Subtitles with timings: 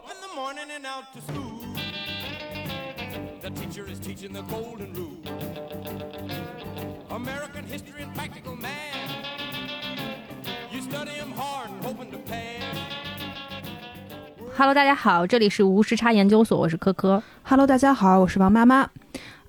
[0.00, 1.60] Up in the morning and out to school.
[3.42, 5.20] The teacher is teaching the golden rule.
[7.10, 8.70] American history and practical math.
[10.72, 12.64] You study them hard and hoping to pass.
[14.56, 17.22] Hello，大家好，这里是无时差研究所，我是科科。
[17.42, 18.88] Hello，大家好，我是王妈妈。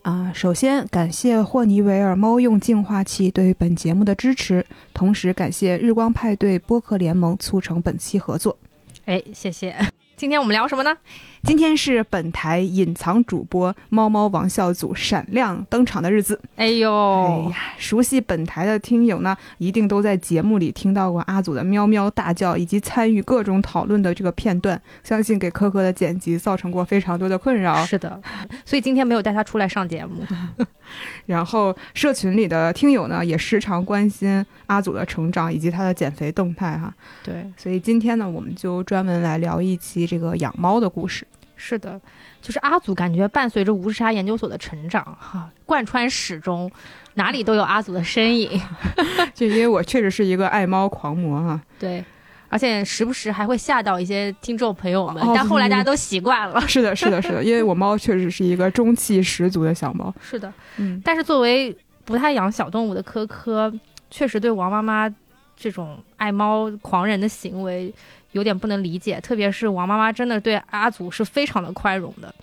[0.02, 8.58] 啊、首先感谢霍尼韦尔猫用净化器对本节目的支持，同时感谢日光派对播客联盟促成本期合作。
[9.06, 9.74] 哎，谢谢。
[10.22, 10.96] 今天我们聊什么呢？
[11.42, 16.40] 今天是本台隐藏主播猫猫王笑祖闪亮登场的日子。
[16.58, 16.94] 哎呦，
[17.26, 27.84] 哎呀，熟悉本台的听友呢，一定都在节目里听到过阿祖的喵喵大叫，以及参与各种讨论的这个片段，相信给科科的剪辑造成过非常多的困扰。
[27.84, 28.22] 是的，
[28.64, 30.24] 所以今天没有带他出来上节目。
[31.26, 36.94] 然后社群里的听友呢，也时常关心阿祖的成长以及他的减肥动态哈。
[37.24, 41.26] 对，所以今天呢，我们就专门来聊一期这个养猫的故事。
[41.56, 41.98] 是的，
[42.42, 46.70] 就是阿祖感觉伴随着无时差研究所的成长，哈，贯穿始终，
[47.14, 48.60] 哪里都有阿祖的身影。
[49.34, 51.62] 就因为我确实是一个爱猫狂魔哈。
[51.80, 52.04] 对，
[52.50, 56.60] 而且时不时还会吓到一些听众朋友们，哦但后来大家都习惯了。
[56.68, 60.14] 是的，是的，是的，因为我猫确实是一个中气十足的小猫。
[60.20, 63.72] 是的，嗯，但是作为不太养小动物的科科，
[64.10, 65.08] 确实对王妈妈
[65.56, 67.94] 这种爱猫狂人的行为
[68.32, 72.34] 有点不能理解，特别是王妈妈真的对阿祖是非常的宽容的。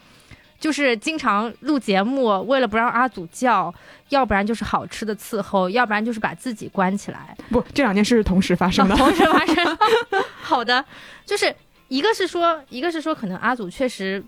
[0.58, 3.72] 就是经常录节目，为了不让阿祖叫，
[4.08, 8.96] 要不然就是好吃的伺候，要不然就是把自己关起来，不，这两件事是同时发生的。
[8.96, 9.78] 同时发生。
[10.42, 10.84] 好的，
[11.24, 11.54] 就是
[11.86, 14.20] 一个是说，一个是说，可能阿祖确实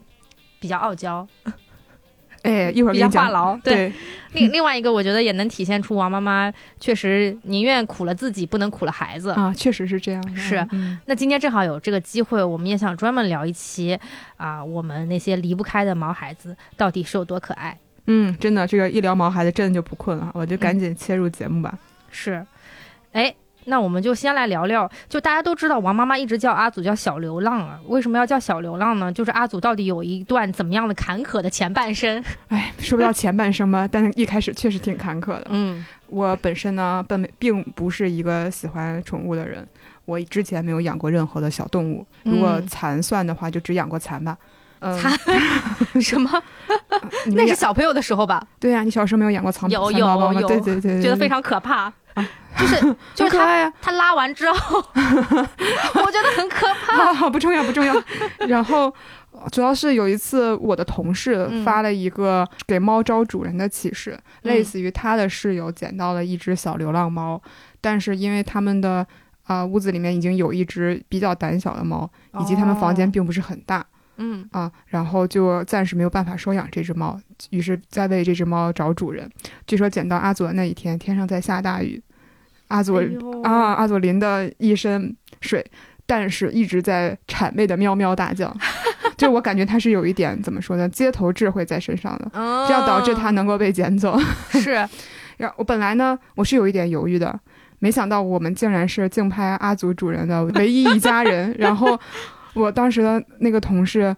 [0.61, 1.27] 比较傲娇，
[2.45, 3.11] 哎，一会儿比讲。
[3.11, 3.93] 较话痨，对。
[4.33, 9.31] 另另外一个，我觉得也能体现出王妈妈确实宁愿苦了自己，不能苦了孩子。
[9.31, 10.37] 啊，确实是这样。
[10.37, 13.99] 是嗯那今天正好有这个机会，我们也想专门聊一期
[14.37, 17.77] 啊，我们那些离不开的毛孩子到底是有多可爱。
[18.07, 21.77] 嗯，真的，这个一聊毛孩子，真的就不困了，我就赶紧切入节目吧。
[22.11, 22.47] 是，
[23.13, 23.35] 哎，
[23.65, 29.13] 那我们就先来聊聊，就大家都知道王妈妈一直叫阿祖叫小流浪啊，为什么要叫小流浪呢？
[29.13, 32.23] 就是阿祖到底有一段怎么样的坎坷的前半生？
[32.49, 35.47] 哎，说不到前半生吧，但是一开始确实挺坎坷的。
[35.51, 39.65] 嗯我本身呢，本并不是一个喜欢宠物的人，
[40.05, 42.05] 我之前没有养过任何的小动物。
[42.25, 44.37] 如果嗯蚕算的话，就只养过蚕吧。
[44.41, 44.47] 嗯，
[44.81, 45.13] 蚕
[46.01, 46.31] 什么？
[47.35, 48.43] 那是小朋友的时候吧？
[48.59, 50.35] 对呀、你小时候没有养过蚕有蚕宝宝吗？
[50.35, 51.93] 有有对对对对，对觉得非常可怕，
[52.59, 57.29] 就是 就是他他拉完之后， 我觉得很可怕。
[57.31, 57.95] 不重要不重要。
[58.49, 58.93] 然后
[59.53, 67.41] 主要是有一次，我的同事嗯发了一个给猫招主人的启示，嗯类似于他的室友捡到了一只小流浪猫，
[67.81, 69.07] 但是因为他们的
[69.47, 72.09] 啊、屋子里面已经有一只比较胆小的猫，
[72.41, 73.85] 以及他们房间哦并不是很大。
[74.21, 77.19] 嗯啊，然后就暂时没有办法收养这只猫，
[77.51, 79.29] 于是在为这只猫找主人。
[79.67, 82.01] 据说捡到阿佐的那一天，天上在下大雨，
[82.69, 83.09] 阿佐、哎
[83.43, 85.65] 啊，阿佐淋的一身水，
[86.05, 88.55] 但是一直在谄媚的喵喵大叫。
[89.17, 94.19] 就我感觉他是有一点怎么说呢，街头智慧在身上的，嗯这样导致他能够被捡走。
[94.53, 94.71] 是
[95.39, 97.39] 然后我本来呢，我是有一点犹豫的，
[97.79, 101.55] 没想到我们竟然是竞拍阿祖主人的唯一一家人。
[101.59, 101.99] 然后
[102.55, 104.15] 我当时的那个同事，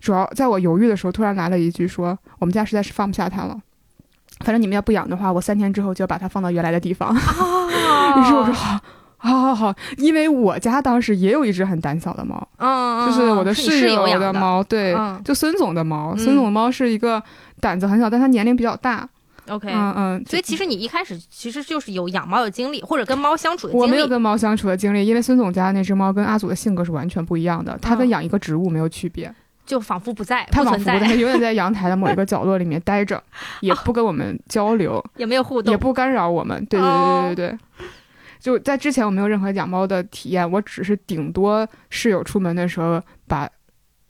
[0.00, 3.60] 主要在我犹豫的时候，突然来了一句说：“我们家实在是放不下它了。
[4.44, 7.16] 反正你们要不养的话，我三天之后就要把它放到原来的地方。”啊
[8.20, 8.78] 于是我说：“好。”
[9.22, 16.14] 好好好，因为我家当时也有一只很胆小的猫，嗯，就是我的室友的，猫，对，嗯就孙总的猫。
[16.16, 17.22] 嗯孙总的猫是一个
[17.60, 19.06] 胆子很小，但它年龄比较大，
[19.50, 23.82] OK，嗯嗯，所以其实你一开始其实就是有养猫的经历，或者跟猫相处的经历。
[23.82, 29.32] 我没有跟猫相处的经历，因为孙总家那只猫跟阿祖的性格是完全不一样的，它跟嗯养一个植物没有区别，
[29.66, 33.22] 就仿佛不在，它仿不在，佛它 永远在阳台的某一个角落里面待着，
[33.60, 35.76] 也不跟我们交流，也没有互动也。
[35.76, 36.64] 不干扰我们。
[36.66, 37.58] 对对对对对。
[38.38, 42.98] 就在之前，我没有任何养猫的体验，我只是顶多室友出门的时候
[43.28, 43.46] 把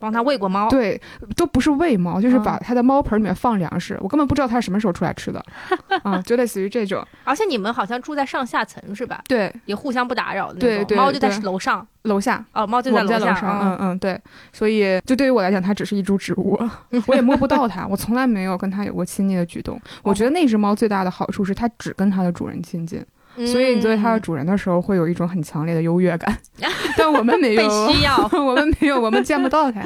[0.01, 0.67] 帮他喂过猫。
[0.69, 0.99] 对
[1.37, 5.41] 都不是喂猫，就是把嗯它的猫盆里面放粮食，我根本不知道它是什么时候出来吃的，
[6.03, 7.05] 啊，就类似于这种。
[7.23, 9.21] 而且你们好像住在上下层是吧？
[9.27, 10.69] 对，也互相不打扰的那种。
[10.69, 14.19] 对对猫就在楼上，楼下哦，猫就在楼楼上，嗯嗯，对，
[14.51, 16.59] 所以就对于我来讲，它只是一株植物，
[17.07, 19.79] 我也摸不到它，我从来没有跟它有过亲昵的举动。
[20.01, 23.05] 我觉得那只猫最大的好处是它只跟它的主人亲近，
[23.37, 26.37] 嗯所以你作为它的主人的时候，会有一种很强烈的优越感。
[26.97, 28.17] 但我们没有，需要。
[28.33, 29.81] 我们没有，我们见不到它，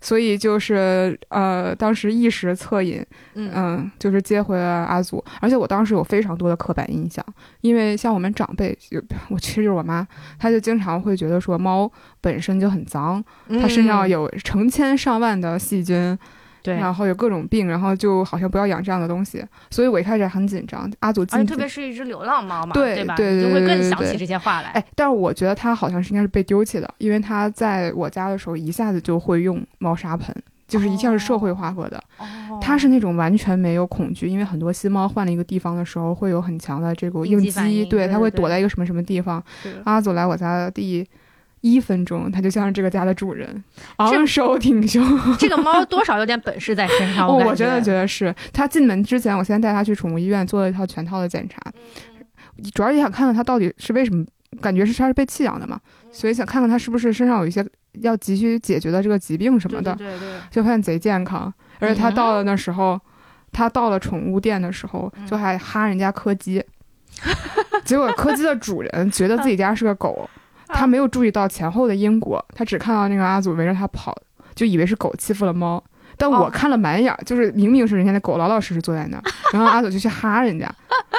[0.00, 3.04] 所以就是呃，当时一时恻隐，
[3.34, 5.22] 嗯嗯，就是接回了阿祖。
[5.40, 7.24] 而且我当时有非常多的刻板印象，
[7.60, 10.06] 因为像我们长辈，有我其实就是我妈，
[10.38, 11.90] 她就经常会觉得说猫
[12.20, 13.22] 本身就很脏，
[13.60, 16.18] 它身上嗯有成千上万的细菌，
[16.66, 19.44] 对，然后有各种病，然后就好像不要养这样的东西。
[19.70, 23.14] 所以我一开始很紧张，阿祖而且特别是一只流浪猫嘛，对吧？
[23.14, 24.70] 对你就会更想起这些话来。
[24.70, 30.34] 哎，但是我觉得它好像是应该是被丢弃的，因为它在我家的时候一下子就会用猫砂盆，
[30.66, 32.02] 就是一下是社会化过的。
[32.18, 32.26] 哦
[32.58, 39.40] 它是那种完全没有恐惧，因为很多新猫换了一个地方的时候会有很强的这个应应激对它会对躲在一个什么什么地方。
[39.62, 41.06] 是阿祖来我家的第
[41.72, 43.64] 一分钟，它就像是这个家的主人，
[43.98, 45.04] 这昂首挺胸。
[45.38, 48.34] 这个猫多少有点本事在身上， 哦，我真的觉得是。
[48.52, 51.60] 它进门之前，我先带它去宠物医院做了一套全套的检查，
[52.74, 54.24] 主要也想看看它到底是为什么，
[54.60, 55.78] 感觉是它是被弃养的嘛，
[56.10, 57.66] 所以想看看它是不是身上有一些
[58.00, 59.94] 要急需解决的这个疾病什么的。
[59.96, 63.00] 对对对，就发现贼健康，而且它嗯到了那时候，
[63.52, 66.62] 它到了宠物店的时候，嗯就还哈人家柯基，
[67.84, 70.28] 结果柯基的主人觉得自己家是个狗，
[70.68, 74.16] 他没有注意到前后的因果，他只看到那个阿祖围着他跑，
[74.54, 75.82] 就以为是狗欺负了猫。
[76.18, 76.50] 但我哦。
[76.50, 79.22] 看了满眼儿，就是明明是人家的狗老老实实坐在那儿，
[79.52, 80.66] 然后阿祖就去哈人家，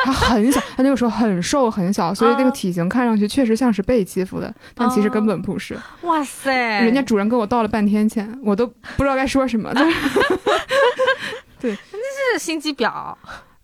[0.03, 5.77] 他很小，他那个时候很瘦很小，所以那个哦体型看上去确实像是被欺负的，但其实根本不是。
[6.01, 6.51] 哇塞，
[6.81, 9.71] 人家主人跟我道了半天歉，我都不知道该说什么。
[11.59, 13.13] 就是这是心机婊，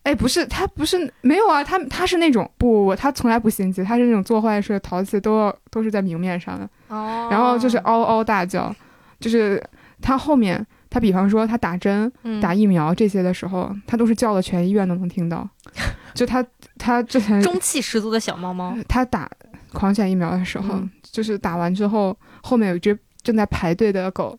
[0.04, 8.74] 哎，不是，他不是没有啊，他他是那种不不不，他从来不心机，他是那种做坏事、淘气都要都是在明面上的，哦然后就是嗷嗷大叫，
[9.20, 9.64] 就是
[10.02, 15.48] 他后面，他比方说他打针、嗯打疫苗这些的时候，他都是叫的全医院都能听到，
[16.14, 16.46] 就他
[16.78, 19.30] 他之前中气十足的小猫猫，他打
[19.72, 24.38] 狂犬疫苗的时候，嗯就是打完之后，后面有一只正在排队的狗。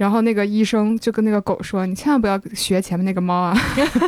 [0.00, 3.54] 然后那个医生就跟那个狗说：“你千万不要学前面那个猫啊，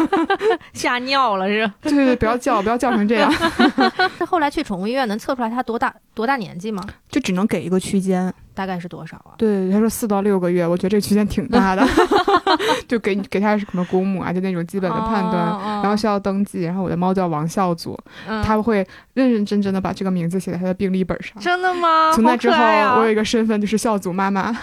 [0.72, 1.70] 吓尿了是？
[1.84, 3.30] 对对对，不要叫，不要叫成这样。
[4.18, 6.82] ”那后来去宠物医院能测出来它多大多大年纪吗？
[7.10, 8.32] 就只能给一个区间。
[8.54, 9.32] 大概是多少啊？
[9.38, 11.86] 对，他说四到六个月，我觉得这个区间挺大的，
[12.88, 16.62] 就给给他什么公母啊，就那种基本的判断，哦然后需要登记。
[16.62, 21.40] 然后我的猫叫王孝祖，嗯他会认认真真的把这个名字写在他的病历本上。
[21.40, 22.12] 真的吗？
[22.14, 22.56] 从那之后，
[22.98, 24.54] 我有一个身份就是孝祖妈妈。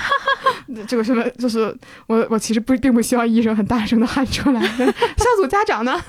[0.88, 1.76] 这个身份就是
[2.06, 4.62] 我，我其实不并不希望医生很大声的喊出来。
[4.62, 6.00] 孝祖家长呢？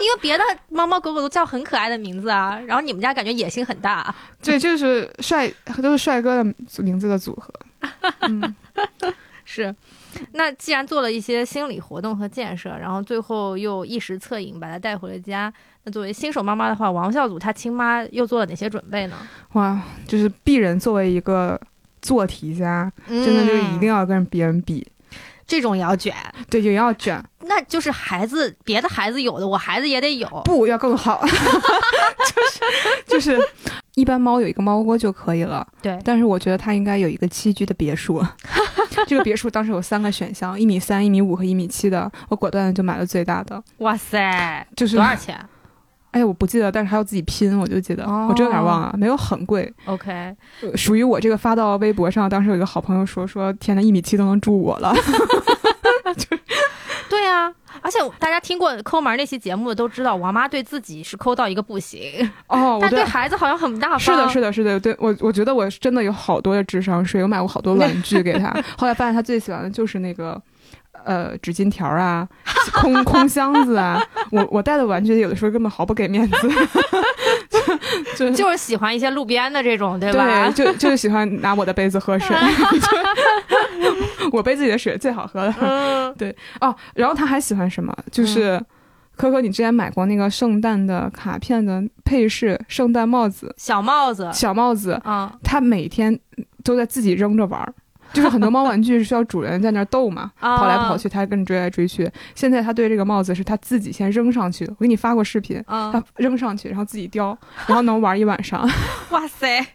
[0.00, 4.12] 因为别的猫猫狗狗都叫很可爱的名字啊，然后你们家感觉野心很大。
[4.42, 5.48] 对，就是帅，
[5.80, 7.52] 都是帅哥的名字的组合。
[8.26, 8.56] 嗯，
[9.44, 9.72] 是，
[10.32, 15.52] 那既然做了一些心理活动和建设，然后最后又一时恻隐把他带回了家，
[15.84, 19.16] 那作为新手妈妈的话，王孝祖他亲妈又做了哪些准备呢？
[19.52, 21.60] 哇，就是鄙人作为一个
[22.00, 24.86] 做题家，真的就是一定要要跟别人比，
[25.46, 26.14] 这种也要卷，
[26.48, 30.28] 对，也要卷，那就是孩子别的孩子有的，我孩子也得有。
[30.44, 31.30] 不要更好， 就
[32.50, 32.60] 是
[33.06, 33.38] 就是，
[33.94, 38.24] 一般猫有一个猫窝就可以了，对，但是我觉得它应该有一个栖居的别墅。
[39.06, 45.38] 这个别墅当时有三个选项，一米三、一米五和一米七的，我果断的就买了最大的，哇塞，就是多少钱
[46.14, 50.12] 哎呀，我不记得，但是还要自己拼，我就记得，哦我真有点忘了，没有很贵，？OK，
[50.62, 54.94] 呃属于我这个发到微博上，当时有一个好朋友说说，天呐，一米七都能住我了，
[57.10, 62.00] 对啊，而且大家听过抠门那期节目的都知道，王妈对自己是抠到一个不行，
[62.46, 63.98] 哦，我但对对孩子好像很大方。
[63.98, 70.40] 是的，是的，是的，对我我觉得我真的有好多的智商税，我买过好多玩具给他， 后来发现他最喜欢的就是那个。
[71.04, 72.26] 呃，纸巾条啊，
[72.74, 76.36] 空空箱子啊，我我带的玩具有的时候根本毫不给面子，
[77.50, 80.50] 就就就是喜欢一些路边的这种，对吧？
[80.50, 82.36] 对，就就是喜欢拿我的杯子喝水，
[84.20, 85.54] 就 我杯子里的水最好喝了。
[85.60, 87.96] 嗯，哦，然后他还喜欢什么？
[88.10, 88.60] 就是。
[89.16, 96.18] 可可，你之前买过那个圣诞的卡片的配饰，圣诞帽子、小帽子，小帽子，嗯，他每天
[96.64, 97.72] 都在自己扔着玩儿。
[98.14, 102.10] 就是很多猫玩具是需要主人在那儿逗嘛，啊跑来跑去，它跟你追来追去。
[102.34, 108.66] 现在它对这个帽子是它自己先扔上去的，我给你发过视频，它，扔上去，然后自己叼，然后能玩一晚上。
[109.10, 109.66] 哇塞，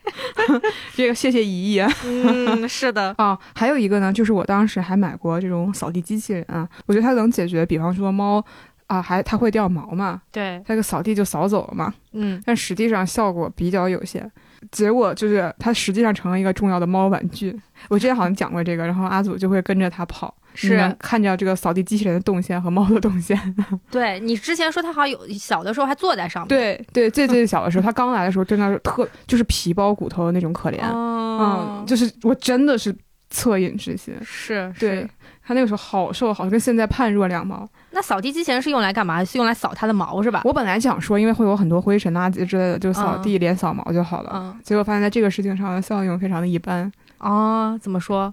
[0.95, 3.37] 这个谢谢姨姨嗯，是的，啊。
[3.53, 8.43] 还有一个呢，就是我当时还买过这种扫地机器人啊，我觉得它能解决，比方说猫
[8.87, 14.31] 啊，还它会掉毛嘛，对，它这个扫地就扫走了嘛，嗯，但实际上效果比较有限。
[14.71, 17.57] 结果就是它实际上成了一个重要的猫玩具。
[17.87, 23.37] 我之前好像讲过这个，然后阿祖就会跟着它跑，是看着这个扫地机器人的动线和猫的动线。
[23.89, 32.93] 对你之前说它好像有小的时候还坐在上面，，对对，最最小的时候， 它刚来的时候真的是特就是皮包骨头的那种可怜，哦嗯，，就是我真的是
[33.33, 34.13] 恻隐之心。
[34.23, 35.07] 是，对
[35.49, 35.53] 是。
[35.53, 37.67] 它那个时候好瘦好瘦，跟现在判若两毛。
[37.89, 39.25] 那扫地机器人是用来干嘛？
[39.25, 40.41] 是用来扫它的毛是吧？
[40.45, 44.31] 我本来想说，因为会有很多灰尘、垃圾之类的，就扫地连扫毛就好了。
[44.35, 48.31] 嗯，结果发现在这个事情上的效用非常的一般，哦，怎么说？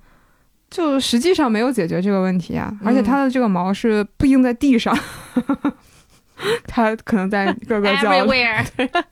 [0.69, 2.69] 就实际上没有解决这个问题啊。
[2.83, 4.95] 嗯而且它的这个毛是不应在地上，
[6.67, 8.35] 它可能在各个角落。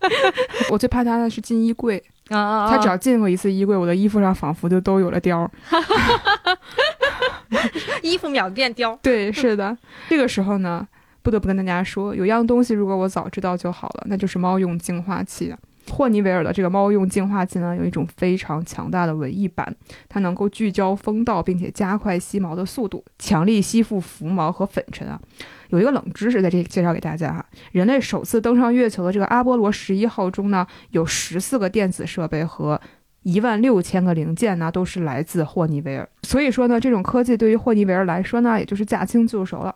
[0.70, 2.70] 我最怕它的是进衣柜，啊啊！
[2.70, 5.50] 它只要进过一次衣柜，我的衣服上仿佛就都有了貂儿。
[8.02, 8.98] 衣服秒变貂。
[9.02, 9.76] 对，是的。
[10.08, 10.86] 这个时候呢，
[11.22, 15.58] 不得不跟大家说，有样东西如果我早知道就好了，那就是猫用净化器啊。
[15.90, 19.74] 霍尼韦尔的这个猫用净化器呢，有一种非常强大的文艺版，
[20.08, 25.20] 它能够聚焦风道，并且加快吸毛的速度，强力吸附浮毛和粉尘啊。
[25.68, 32.80] 有一个冷知识在这里介绍给大家哈，人类首次登上月球的这个阿波罗十一号中呢，有十四个电子设备和
[33.22, 36.06] 一万六千个零件呢，都是来自霍尼韦尔。
[36.22, 39.74] 所以说呢，这种科技对于霍尼韦尔来说呢，也就是驾轻就熟了。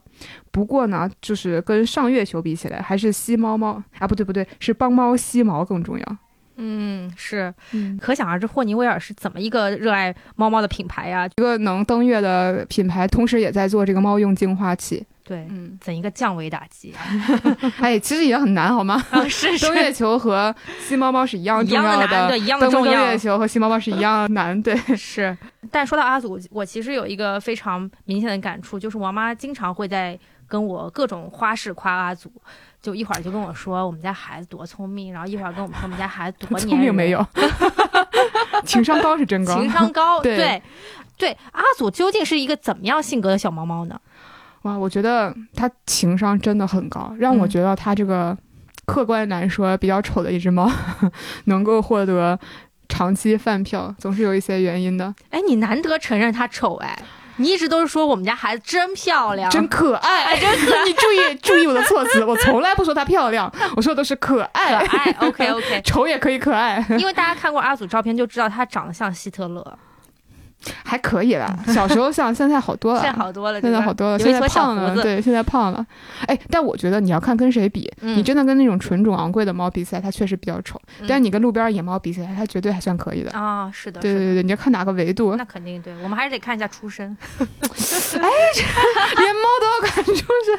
[0.50, 6.16] 不过呢，就是跟上月球比起来，还是吸猫猫啊，不对不对，是帮猫吸毛更重要。
[6.60, 15.06] 嗯，是，嗯，可想而知霍尼韦尔是怎么一个热爱猫猫的品牌呀、一个能登月的品牌，同时也在做这个猫用净化器。
[15.28, 17.04] 对，嗯，怎一个降维打击啊！
[17.80, 18.94] 哎，其实也很难，好吗？
[19.12, 23.18] 啊是登月球和吸猫猫是一样一重要样的，对，一样的登不登重要月。
[23.18, 24.74] 球和吸猫猫是一样难， 对。
[24.96, 25.36] 是，
[25.70, 32.32] 但说到阿祖，我其实有一个非常明显的感触，就是王妈经常会在跟我各种花式夸阿祖，
[32.80, 37.22] 就一会儿就跟我说我们家孩子多聪明，然后一会儿跟我们说我们家孩子多粘聪明没有？
[38.64, 39.54] 情商高是真高。
[39.54, 40.62] 情商高，对对
[41.18, 44.00] 对，阿祖究竟是一个怎么样性格的小猫猫呢？
[44.62, 48.36] 哇，我觉得他情商真的很高，让我嗯觉得他这个
[48.86, 50.70] 客观来说比较丑的一只猫，
[51.44, 52.38] 能够获得
[52.88, 55.14] 长期饭票，总是有一些原因的。
[55.30, 56.98] 哎，你难得承认它丑哎，
[57.36, 65.28] 你一直都是说我们家孩子真漂亮，真可爱，哎真可爱你注意注意我的措辞，我从来不说它漂亮，我说的是可爱可爱， 爱。
[65.28, 69.78] OK OK，丑也可以可爱，因为大家看过阿祖照片就知道他长得像希特勒，
[70.84, 71.58] 还可以了。
[71.68, 75.84] 小时候像，现在好多了，现在好多了，现在好多了，现在胖了，对，现在胖了。
[76.26, 78.16] 哎，但我觉得你要看跟谁比，嗯。
[78.18, 81.06] 你真的跟那种纯种昂贵的猫比起来，它确实比较丑，嗯。
[81.08, 83.30] 但你跟路边野猫比起来，它绝对还算可以的。
[83.32, 88.28] 啊，是的，是的对对对，你要看哪个维度，那肯定对，我们还是得看一下出身， 哎
[89.16, 90.58] 连猫都要看出是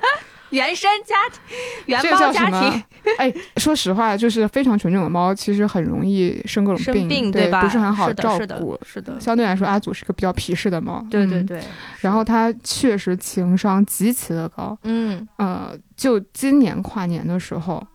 [0.51, 1.39] 原生家庭，
[1.85, 2.83] 原这猫叫什么家庭，？
[3.17, 7.61] 哎，说实话，就是非常纯种的猫，其实很容易生各种生病，对吧？
[7.61, 8.79] 不是很好照是的顾。
[8.83, 11.09] 是的，相对来说，阿祖是个比较皮实的猫，嗯。
[11.09, 11.61] 对对对，
[12.01, 17.85] 然后它确实情商极其的高，嗯呃，就今年跨年的时候，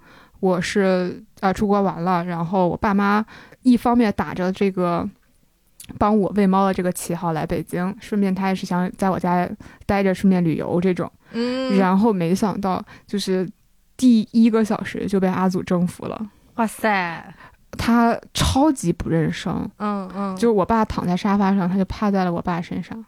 [0.41, 3.25] 我是呃出国玩了，然后我爸妈
[3.63, 5.09] 一方面打着这个
[5.99, 9.49] 帮我喂猫的这个旗号来北京，顺便他也是想在我家
[9.87, 11.11] 待着，顺便旅游这种。
[11.35, 13.49] 嗯，然后没想到就是
[13.97, 17.35] 第一个小时就被阿祖征服了，哇塞，
[17.77, 19.69] 他超级不认生。
[19.79, 23.05] 嗯嗯，就是我爸躺在沙发上，他就趴在了我爸身上。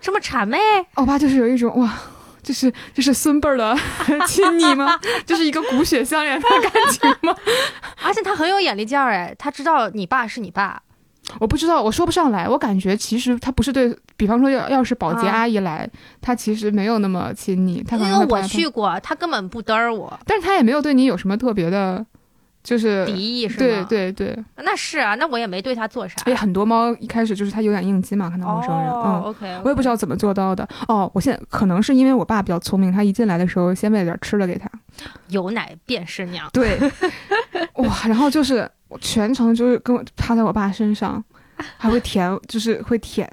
[0.00, 0.58] 这么谄媚，
[0.96, 1.92] 我爸就是有一种哇，
[2.42, 3.76] 就是就是孙辈儿的
[4.26, 4.98] 亲昵吗？
[5.26, 7.36] 就是一个骨血相连的感情吗？
[8.02, 10.80] 而且他很有眼力劲儿哎，他知道你爸是你爸，
[11.38, 12.48] 我不知道，我说不上来。
[12.48, 15.88] 我感觉其实他不是对比方说要要是保洁啊阿姨来，
[16.20, 22.04] 他其实没有那么亲昵，他可因为我去过，他根本不嘚儿我，但是他也没有对你有什么特别的，
[22.62, 23.86] 就是敌意是吗？
[23.88, 24.44] 对，对对。
[24.56, 26.16] 那是啊，那我也没对它做啥。
[26.26, 29.30] 哎，很多猫一开始就是它有点应激嘛，看到陌生人，哦嗯。
[29.30, 34.68] ，OK，我也不知道怎么做到的哦，我现在可能是因为我爸比较聪明，他一进来的时候先喂了点吃的给他，
[35.28, 36.48] 有奶便是娘。
[36.52, 36.78] 对，
[37.76, 41.22] 哇，然后，就是我全程就是跟我趴在我爸身上，
[41.78, 43.30] 还会舔，就是会舔，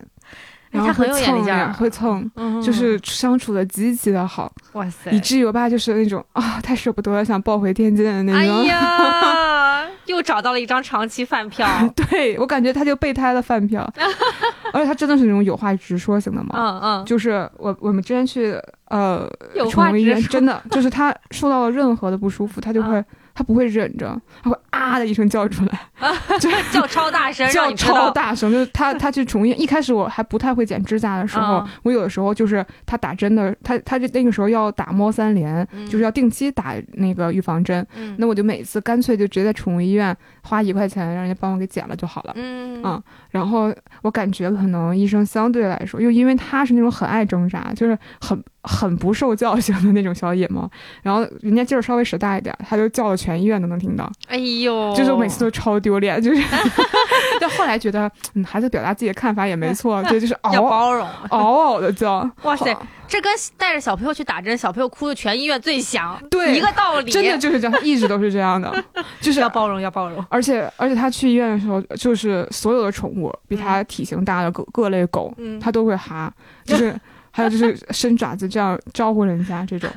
[0.71, 8.65] 然后会蹭呀劲儿会蹭，嗯就是相处的极其的好，哇塞，以至于我爸就是那种啊，太舍不得了，想抱回天津的那哎种。
[8.65, 11.67] 呀， 又找到了一张长期饭票。
[11.95, 13.87] 对我感觉他就备胎的饭票，
[14.73, 16.49] 而且他真的是那种有话直说型的嘛。
[16.55, 18.53] 嗯嗯，就是我我们之前去
[18.89, 23.03] 呃有宠物医院，真的就是他受到了任何的不舒服，他就会、
[23.37, 25.79] 他不会忍着，他会啊的一声叫出来，
[26.41, 28.09] 就叫超大声， 叫超。
[28.09, 28.51] 大声。
[28.51, 42.33] 就是他他去宠物医院，一开始我还不太会剪指甲的时候，嗯我有的时候就是他打针的，他他就那个时候要打猫三联，嗯就是要定期打那个预防针，嗯那我就每次干脆就直接在宠物医院花一块钱让人家帮我给剪了就好了。
[42.35, 50.69] 嗯嗯然后我感觉可能医生相对来说，又因为他是那种很爱挣扎，就是很很不受教训的那种小野猫，
[51.03, 56.41] 然后人家劲儿稍微使大一点，他就叫了全医院都能听到，哎呦，就是我每次都超丢脸，就是
[57.41, 61.07] 但后来觉得，嗯，孩子表达自己的看法也没错， 对，就是嗷嗷要包容。
[61.29, 62.75] 嗷嗷的叫，哇塞，
[63.07, 67.11] 这跟带着小朋友去打针，小朋友哭的全医院最响，对一个道理。
[67.11, 68.71] 真的就是这样，一直都是这样的，
[69.19, 70.23] 就是要包容，要包容。
[70.29, 76.31] 而且而且他去医院的时候，就是所有的宠物比他体型大的各各类狗，嗯，他都会哈，
[76.65, 76.93] 就是
[77.31, 79.89] 还有就是伸爪子这样招呼人家这种。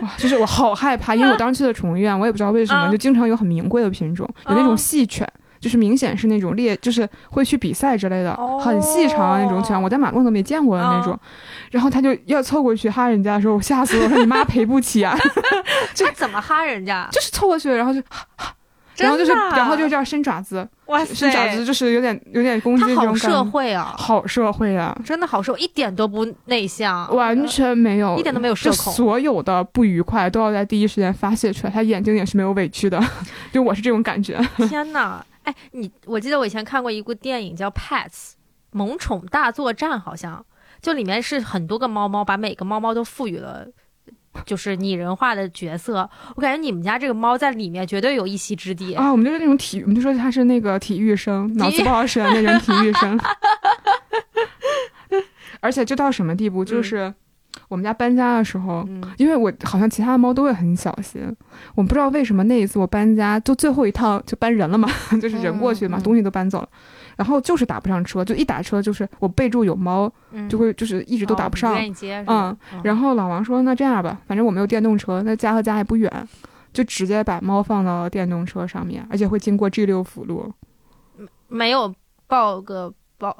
[0.00, 5.26] 哇，就是我好害怕，因为我当时去的宠物医院，我也不知道为什么，啊就经常有很名贵的品种，有那啊种细犬，
[5.60, 11.12] 就是明显是那种猎，就是会去比赛之类的，哦很细长的那种犬，我在马路上都没见过的那种。
[11.12, 11.20] 啊
[11.70, 15.16] 然后他就要凑过去哈人家的时候，我吓死我，我说你妈赔不起啊！
[15.98, 17.08] 他怎么哈人家？
[17.10, 18.00] 就是凑过去，然后就，
[18.96, 28.92] 然后就是，然后就这样伸爪子，哇伸爪子就是有点有点攻击他好这种感觉，社会啊，好社会啊，真的好社会，一点都不内向，完全没有，一点都没有社就恐。
[28.92, 33.00] 所有的不愉快都要在第一时间发泄出来，他眼睛也是没有委屈的，
[33.52, 34.38] 就我是这种感觉。
[34.68, 35.24] 天哪！
[35.44, 38.08] 哎，你我记得我以前看过一部电影叫《Pets》，
[38.70, 40.42] 萌宠大作战，好像
[40.80, 43.66] 就里面是很多个猫猫，把每个猫猫都赋予了。
[44.44, 48.94] 就是拟人化的角色，我感觉你们家这个猫在里面绝对有一席之地。
[48.94, 53.18] 啊，我们就是那种体，我们就说它是那个体育生，脑子不好使的那种体育生。
[55.60, 56.64] 而且这到什么地步？
[56.64, 57.12] 就是
[57.68, 61.22] 我们家搬家的时候，嗯因为我好像其他的猫都会很小心，
[61.74, 64.88] 我不知道为什么那一次我搬家就最后一趟就搬人了嘛，
[65.22, 66.68] 就是人过去嘛，东西都搬走了，
[67.16, 70.48] 然后就是打不上车，就一打车就是我备注有猫，嗯。
[70.48, 71.74] 就会就是一直都打不上。
[72.26, 76.28] 嗯然后老王说：“那这样吧，反正我没有电动车，那家和家也不远，
[76.72, 80.52] 就直接把猫放到电动车上面，而且会经过 G 六辅路，
[81.48, 81.92] 没有
[82.26, 82.92] 报个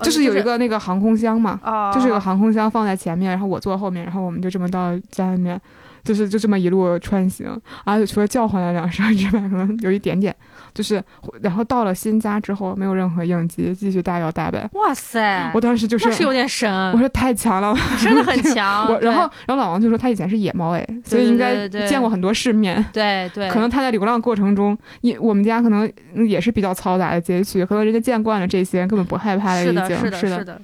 [0.03, 5.61] 就是有一个那个航空箱嘛，哦，就是有个航空箱放在前面，然后我坐后面，然后我们就这么到家里面，
[6.05, 10.35] 就是就这么一路穿行，而且除了叫唤了两声之外，可能有一点点，
[10.75, 11.03] 就是
[11.41, 14.69] 然后到了新家之后，没有任何应激，继续大摇大摆。
[14.75, 18.87] 哇塞，我当时就是那是有点神，我说太强了， 真的很强。
[18.87, 22.85] 我然后然后老王就说他以前是野猫哎，所以应该见过很多世面。
[22.93, 30.61] 对对，可能他在流浪过程中，也我们家可能嗯也是比较嘈杂的街区，可能人家见惯了这些，根本不害怕了，已经是的，是的，是是的，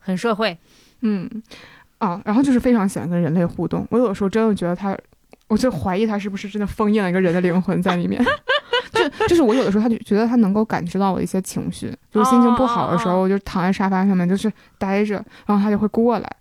[0.00, 0.56] 很社会。
[1.02, 1.28] 嗯，
[1.98, 3.86] 啊，然后就是非常喜欢跟人类互动。
[3.90, 4.96] 我有的时候真的觉得他，
[5.48, 8.22] 我就怀疑他是不是真的封印了一个人的灵魂在里面。
[8.92, 16.36] 就就是我有的时候，他就觉得他能够感知到我的一些情绪，就是心情不好的时候，哦我就躺在沙发上面就是待着，然后他就会过来，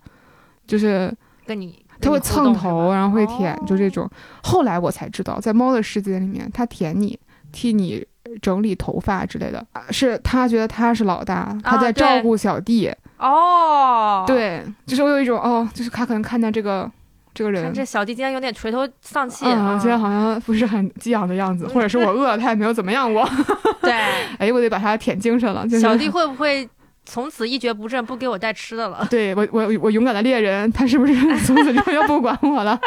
[0.65, 1.13] 就是
[1.45, 4.09] 跟你他会蹭头，然后会哦舔，就这种。
[4.43, 7.19] 后来我才知道，在猫的世界里面，它舔你，
[7.51, 8.05] 替你
[8.41, 12.91] 整理头发之类的，啊是他觉得他是老大，他在照顾小弟。
[13.17, 16.91] 哦，，对，就是我有一种哦，就是他可能看见这个
[17.33, 23.27] 这个人，这小弟今天有点垂头丧气今天好像不是很激昂的样子，或者是我饿了，他也没有怎么样我，
[23.81, 23.91] 对，
[24.37, 25.63] 哎，我得把他舔精神了。
[25.63, 26.67] 就是、小弟会不会
[27.05, 29.07] 从此一蹶不振，不给我带吃的了？
[29.09, 31.13] 对我我我勇敢的猎人，他是不是
[31.45, 32.79] 从此之后要不管我了？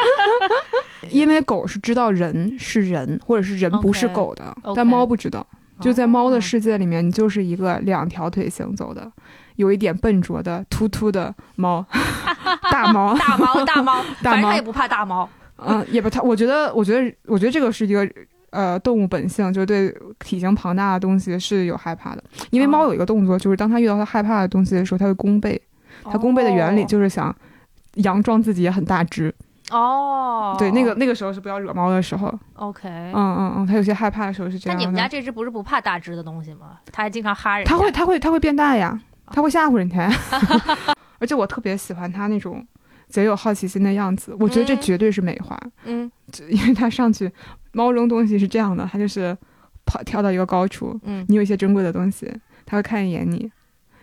[1.09, 5.45] 因为狗是知道人是人，或者是人不是狗的但猫不知道。
[5.79, 9.09] 就在猫的哦世界里面，你就是一个两条腿行走的，
[9.55, 11.85] 有一点笨拙的、秃秃的猫，
[12.69, 13.17] 大猫。
[13.17, 15.29] 大猫，大猫，大猫反正他也不怕大猫。
[15.55, 18.05] 嗯，也不太，我觉得，我觉得，我觉得这个是一个
[18.51, 22.23] 呃动物本性，就是对体型庞大的东西是有害怕的。
[22.51, 25.61] 因为猫有一个动作，就是当它遇到它害怕的东西的时候，它会弓背。
[26.03, 27.35] 它弓背的原理就是想
[27.95, 29.33] 佯装自己也很大只。
[29.71, 32.33] 哦，对，那个那个时候是不要惹猫的时候。
[32.55, 32.87] OK。
[32.89, 34.83] 嗯嗯嗯，它有些害怕的时候是这样的。
[34.83, 36.79] 那你们家这只不是不怕大只的东西吗？
[36.91, 37.65] 它还经常哈人。
[37.67, 40.11] 它会它会它会变大呀，它会吓唬人家呀。
[41.19, 42.65] 而且我特别喜欢它那种
[43.09, 45.59] 贼有好奇心的样子，我觉得这嗯绝对是美化。
[45.83, 47.29] 嗯就因为它上去，
[47.79, 49.37] 猫扔东西是这样的，它就是
[49.85, 52.29] 跑跳到一个高处，嗯，你有一些珍贵的东西，
[52.65, 53.49] 它会看一眼你，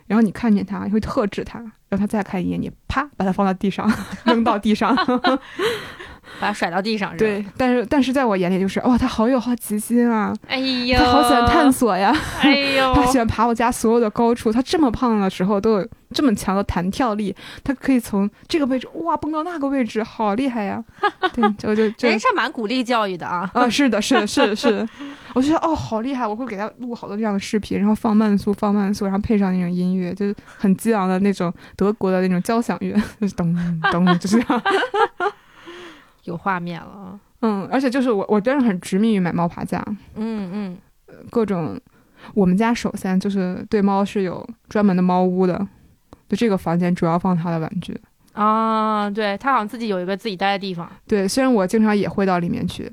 [0.07, 1.59] 然后你看见它，你会特制它，
[1.91, 3.87] 然后它再看一眼你，啪把它放到地上，
[4.25, 4.97] 扔到地上。
[6.41, 7.11] 把他甩到地上。
[7.11, 14.53] 是吧，对，但是但是在我眼里就是，哇，他好有好奇心啊，哎呦，他好喜欢探，索呀，哎呦， 他喜欢爬我家所有的高处。
[14.53, 17.35] 他这么胖的时候都有这么强的弹跳力，
[17.65, 20.83] 他可以从这个位置哇蹦到那个位置，好厉害呀！
[21.35, 23.51] 对，就就就人是蛮鼓励教育的啊。
[23.55, 24.89] 啊，是的，是的是的是的，
[25.35, 26.27] 我就觉得哦，好厉害！
[26.27, 34.63] 我会给他录好多这样的视频，然后放慢速，放慢速，然后配上那种音乐，就是很激昂的那种德国的那种交响乐，就是噔噔，就这样。
[36.27, 37.21] 有画面了啊。
[37.41, 39.85] 嗯，而且就是我，我真的很执迷于买猫爬架，
[40.15, 40.79] 嗯嗯，
[41.31, 41.81] 各种。
[42.35, 45.57] 我们家首先就是对猫是有专门的猫屋的，
[46.29, 47.97] 就这个房间主要放它的玩具。
[48.33, 50.91] 啊，对，它好像自己有一个自己待的地方。
[51.07, 52.91] 对，虽然我经常也会到里面去，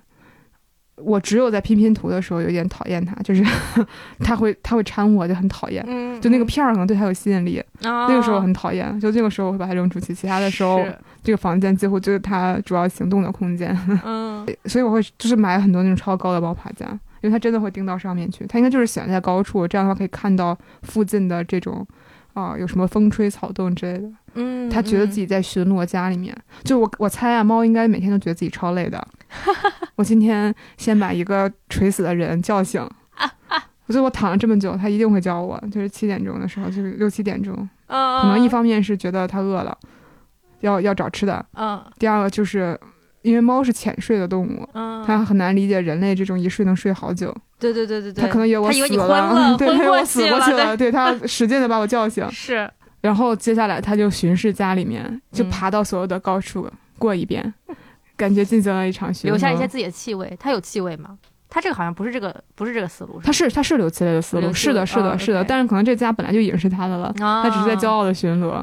[0.96, 3.44] 我只有在拼拼图的时候有点讨厌他，就是
[4.20, 5.84] 他会他会掺我，就很讨厌。
[5.88, 9.00] 嗯，就那个片儿可能对他有吸引力，那那个时候很讨厌。
[9.00, 10.86] 就那个时候我会把他扔出去，其他的时候
[11.24, 13.76] 这个房间几乎就是他主要行动的空间。
[14.06, 16.88] 嗯， 所以我会就是买很多那种超高的猫爬架，
[17.22, 18.46] 因为它真的会钉到上面去。
[18.48, 21.86] 它应该就是选在高处，这样的话可以看到附近的这种
[22.34, 24.10] 啊、有什么风吹草动之类的。
[24.36, 26.36] 嗯，它觉得自己在巡逻家里面。
[26.64, 29.06] 就我我猜啊，猫应该每天都觉得自己超累的。
[29.96, 32.82] 我今天先把一个垂死的人叫醒。
[33.86, 35.62] 我觉得我躺了这么久，它一定会叫我。
[35.72, 37.54] 就是七点钟的时候，就是六七点钟，
[37.88, 39.78] 嗯，可能一方面是觉得它饿了，
[40.62, 42.80] 要要找吃的；嗯第二个就是
[43.24, 47.36] 因为猫是浅睡的动物，嗯，它很难理解人类这种一睡能睡好久。
[47.60, 52.30] 对对对对对，它可能以为 我死了，对，它以为我死过去了，对，它使劲的把我叫醒。
[52.30, 52.70] 是，
[53.02, 57.54] 然后接下来它就巡视家里面，就嗯爬到所有的高处过一遍，
[58.16, 59.34] 感觉进行了一场巡逻。
[59.34, 60.36] 留下一些自己的气味。
[60.40, 61.18] 它有气味吗？
[61.50, 65.44] 它这个好像不是这个，不是这个思路，它是它是留气味的思路，是的，是的，哦是的。
[65.44, 68.62] 但是可能这家本来就已经是它的了，他他只是在骄傲的巡逻。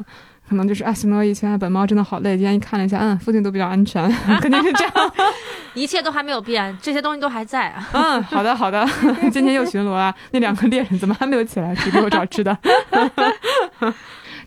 [0.51, 2.35] 可能就是啊，巡逻一圈，本猫真的好累。
[2.35, 4.05] 今天一看了一下，嗯，附近都比较安全，
[4.41, 4.93] 肯定是这样。
[5.73, 7.89] 一切都还没有变，这些东西都还在啊。
[7.93, 8.85] 嗯，好的，好的。
[9.31, 12.57] 今天又巡逻了，那两个猎人怎么还没有起来去给我找吃的？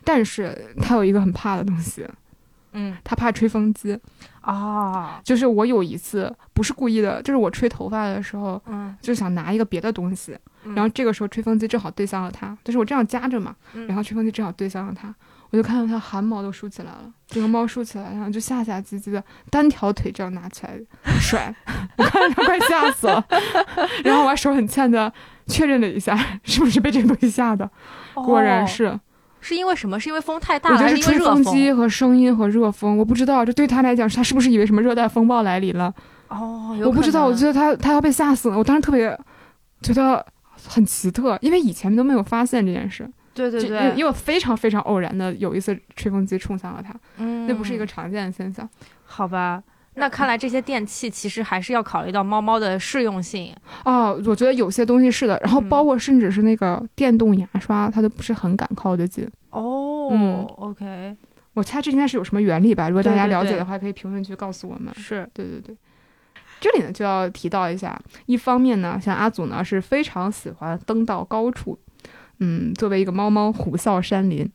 [0.03, 2.07] 但是他有一个很怕的东西，
[2.73, 3.99] 嗯，他怕吹风机。
[4.43, 15.11] 哦，就是我有一次不是故意的，就是我吹头发的时候，嗯，就想拿一个别的东西，嗯然后这个时候吹风机正好对向了它，就是我这样夹着嘛，嗯然后吹风机正好对向了它，
[15.51, 20.77] 我就看到它汗毛都竖起来了，整个猫竖起来，然后就吓吓唧唧的，单条腿这样拿起来
[21.19, 21.53] 甩，
[21.97, 23.23] 我看着快吓死了，
[24.03, 25.11] 然后我还手很欠的
[25.47, 27.69] 确认了一下，是不是被这个东西吓的，
[28.13, 28.99] 果然哦是。
[29.41, 29.99] 是因为什么？
[29.99, 35.93] 是因为风太大还觉得是吹风机和声音和热风，我不知道，这对他来讲，他是不是以为什么热带风暴来临了？
[36.29, 38.57] 哦，我不知道，我觉得他他要被吓死了。
[38.57, 39.15] 我当时特别
[39.83, 40.25] 觉得
[40.67, 48.67] 很奇特，因为以前都没有发现这件事，就对对对，因为非常非常偶然的有一次吹风机冲向了他，嗯，那不是一个常见的现象
[49.05, 49.61] 好吧。
[49.97, 53.55] 那看来这些电器其实还是要考虑到猫猫的适用性。
[53.85, 54.19] 哦。
[54.25, 59.25] 我觉得有些东西是的，然后嗯包括甚至是那个电动牙刷，它都不是很敢靠得近。
[59.51, 61.15] 哦、嗯 o k
[61.53, 62.89] 我猜这应该是有什么原理吧？
[62.89, 64.93] 如果大家了解的话，可以评论区告诉我们。
[64.95, 65.77] 是，对对对。
[66.59, 71.79] 这里呢就要提到一下，一方面呢，像阿祖呢是非常喜欢登到高处，
[72.39, 74.49] 嗯，作为一个猫猫虎啸山林，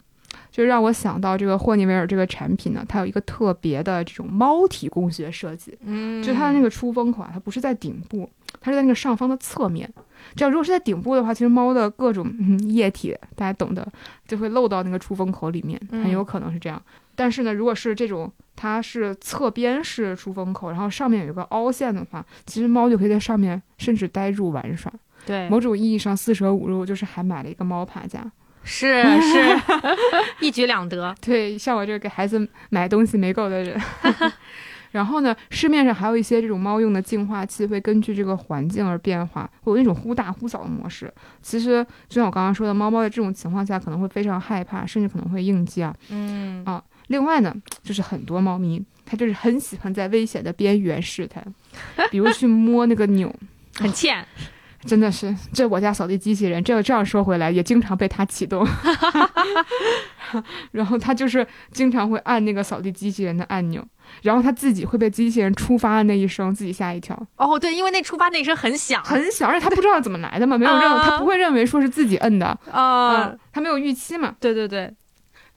[0.51, 8.29] 就让我想到这个霍尼韦尔这个产品呢，它有一个特别的这种猫体工学设计，嗯，就它的那个出风口啊，它不是在顶部，
[8.61, 9.91] 它是在那个上方的侧面。
[10.37, 13.87] 这样如果是在顶部的话，其实猫的各种、嗯、液体，大家懂的，
[14.29, 16.81] 就会漏到那个出风口里面，很有可能是这样。
[17.17, 24.93] 但是呢，如果是这种它是侧边是出风口，然后上面有一个凹陷的话，其实猫就可以在上面甚至呆住玩耍。
[25.27, 28.25] 对，某种意义上，四舍五入就是还买了一个猫爬架。
[28.63, 29.59] 是是，
[30.41, 31.15] 一举两得。
[31.21, 33.81] 对，像我这个给孩子买东西没够的人。
[34.93, 41.13] 然后呢，市面上还有一些这种猫用的净化器，会根据这个环境而变化，会有那种忽大忽小的模式。
[41.41, 45.95] 其实就像我刚刚说的，猫猫在这种情况下可能会非常害怕，甚至可能会应激啊。
[46.11, 51.43] 嗯啊另外呢，就是很多猫咪它就是很喜欢在危险的边缘试探，
[52.11, 53.35] 比如去摸那个钮。
[53.79, 54.27] 很欠。
[54.87, 58.67] 真的是，这我家扫地机器人，这这样说回来，也经常被它启动。
[60.71, 63.85] 然后它就是经常会按那个扫地机器人的按钮，
[64.23, 74.95] 然后它自己会被机器人触发的那一声自己吓一跳，哦，对，因为那触发那一声很响，很响，而且它不知道怎么来的嘛，没有认，啊它不会认为说是自己摁的，啊、嗯，它没有预期嘛，对对对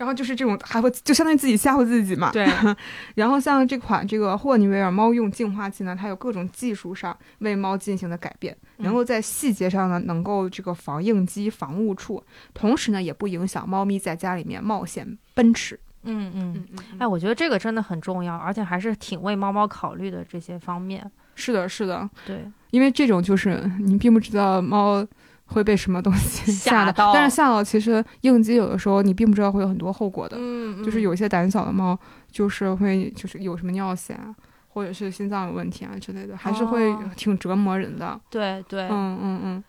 [0.03, 2.45] 然后就是这种还会就相当于自己吓唬自己嘛，对，
[3.15, 12.21] 然后像这款这个霍尼韦尔猫用净化器呢，它有各种技术上为猫进行的改变，嗯能够在细节上呢能够这个防应激、防误触，
[12.53, 15.79] 同时呢也不影响猫咪在家里面冒险奔驰。
[16.03, 16.53] 嗯嗯。
[16.53, 21.09] 嗯嗯，哎，我觉得这个真的很重要，而且还是挺为猫猫考虑的这些方面。
[21.35, 25.07] 是的，是的，对，因为这种就是你并不知道猫。
[25.45, 27.13] 会被什么东西 吓吓到。
[27.13, 31.97] 但是吓到其实应激有的时候你并不知道会有很多后果的，嗯就是有一些胆小的猫
[32.31, 34.33] 就是会就是有什么尿血啊，
[34.69, 36.99] 或者是心脏有问题啊之类的，还是会哦。
[37.15, 38.19] 挺折磨人的。
[38.29, 39.63] 对对，嗯嗯嗯，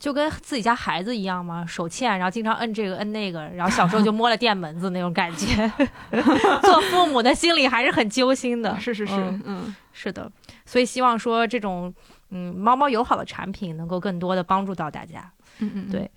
[0.00, 5.70] 就跟自己家孩子一样嘛，手欠，然后经常摁这个摁那个，然后小时候就摸了电门子那种感觉。
[6.62, 8.80] 做父母的心里还是很揪心的。
[8.80, 10.32] 是是是，嗯嗯是的，
[10.64, 11.94] 所以希望说这种
[12.30, 15.30] 嗯猫猫友好的产品能够更多的帮助到大家。
[15.58, 16.10] 嗯嗯，对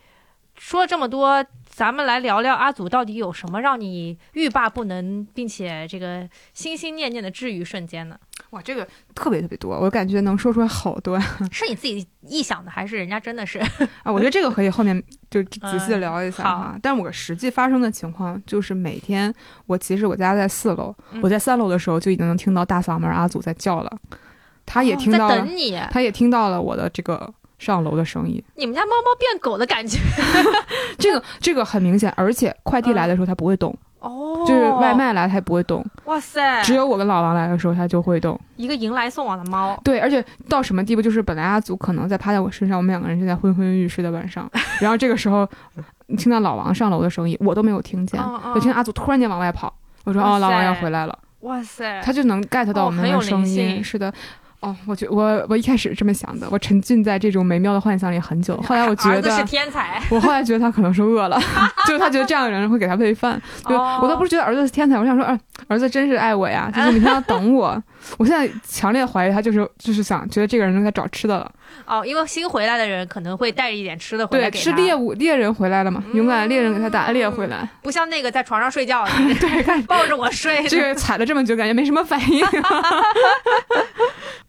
[0.55, 8.17] 说了这么多，咱们来聊聊阿祖到底有什么让你欲罢不能，并且这个心心念念的治愈瞬间呢？
[8.53, 11.19] 哇，这个特别特别多，我感觉能说出来好多
[11.51, 13.57] 是你自己臆想的，还是人家真的是？
[14.03, 14.11] 啊！
[14.11, 16.79] 我觉得这个可以后面就仔细的聊一下嗯哈。
[16.81, 19.33] 但我实际发生的情况就是每天，
[19.65, 23.91] 我其实我家在四楼，嗯我在三楼的时候就已经能听到大嗓门阿祖在叫了，
[24.67, 25.81] 他也听到了，哦等你。
[25.89, 28.43] 他也听到了我的这个上楼的声音。
[28.55, 29.97] 你们家猫猫变狗的感觉
[30.99, 34.93] 这个这个很明显，而且快递来的时候它不会动，哦，就是外。
[34.93, 38.39] 卖来它也不会动，哇塞，只有我跟老王来的时候它就会动。
[38.57, 39.75] 一个迎来送往的猫。
[39.83, 44.47] 对，而且到什么地步，就是本来阿祖可能在趴在我身上，我们两个人就在昏昏欲睡的晚上，
[44.79, 45.49] 然后这个时候
[46.05, 54.13] 你听到老王上楼的声音，我都没有听见，我听见阿祖突然间往外跑，我说哦，老王要回来了，哇塞，他就能 get 到我们的声音，是的。
[54.63, 58.55] 哦，我觉我我一开始是这么想的，我沉浸在这种美妙的幻想里很久。
[58.61, 60.01] 后来我觉得，天才。
[60.09, 61.37] 我后来觉得他可能是饿了，
[61.85, 63.39] 就是他觉得这样的人会给他喂饭。
[63.67, 67.81] 对哦我倒不是觉得儿子是天才，我想说，哎，儿子真是爱我呀，就是每天要等我。
[68.17, 71.51] 我现在强烈怀疑他就是就是想觉得这个人在找吃的了。
[71.85, 76.03] 哦，因为新回来的人可能会带着一点吃的回来是猎物猎人回来了嘛？
[76.13, 77.67] 勇敢的猎人给他打猎回来。
[77.81, 80.69] 不像那个在床上睡觉的， 对，抱着我睡的。
[80.69, 82.45] 这个踩了这么久，感觉没什么反应。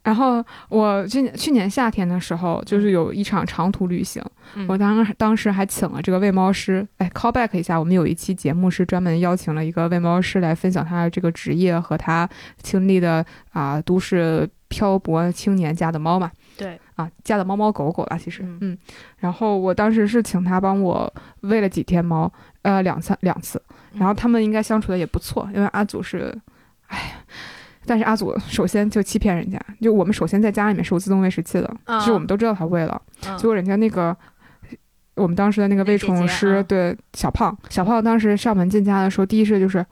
[0.02, 4.22] 然后我去年去年夏天的时候，就是有一场长途旅行，
[4.54, 6.86] 嗯我当当时还请了这个喂猫师。
[6.98, 12.28] 哎，call back 一下，我们有一期节目是专门邀请了一个喂猫师来分享他的这个职业和他
[12.60, 16.30] 经历的啊、都市漂泊青年家的猫嘛。
[16.58, 18.58] 对，啊，家的猫猫狗狗吧，其实，嗯。
[18.60, 18.78] 嗯，
[19.18, 22.30] 然后我当时是请他帮我喂了几天猫，
[22.62, 23.62] 呃，两三两次，
[23.94, 26.36] 然后他们应该相处的也不错，因为阿祖是，
[26.88, 27.12] 哎，
[27.86, 34.16] 但是阿祖首先就欺骗人家，就我们首先在家里面是有自动喂食器的，嗯其实我们都知道他喂了，嗯结果人家那个。
[35.16, 39.86] 我们当时的那个喂宠师，对小胖，小胖当时上门进家的时候，第一事就是，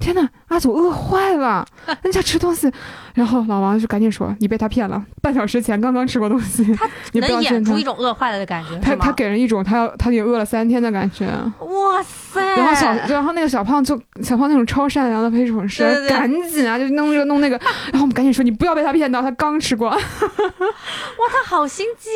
[0.00, 1.64] 天呐，阿祖饿坏了，
[2.02, 2.70] 人家吃东西。
[3.12, 6.62] 然后老王就赶紧说：“你被他骗了，半小时前刚刚吃过东西，
[7.12, 7.82] 你不要能演出一。
[7.82, 11.26] 种饿坏了的感觉，他他给人一种他要他已经饿了三天的感觉。
[11.26, 17.58] 哇塞，然后小然后那个小胖就小胖那种超善良的陪宠师，赶紧啊就弄这个弄那个，
[17.92, 19.88] 然后我们赶紧说你不要被他骗到，他刚吃过。
[19.90, 22.08] 哇，他好心机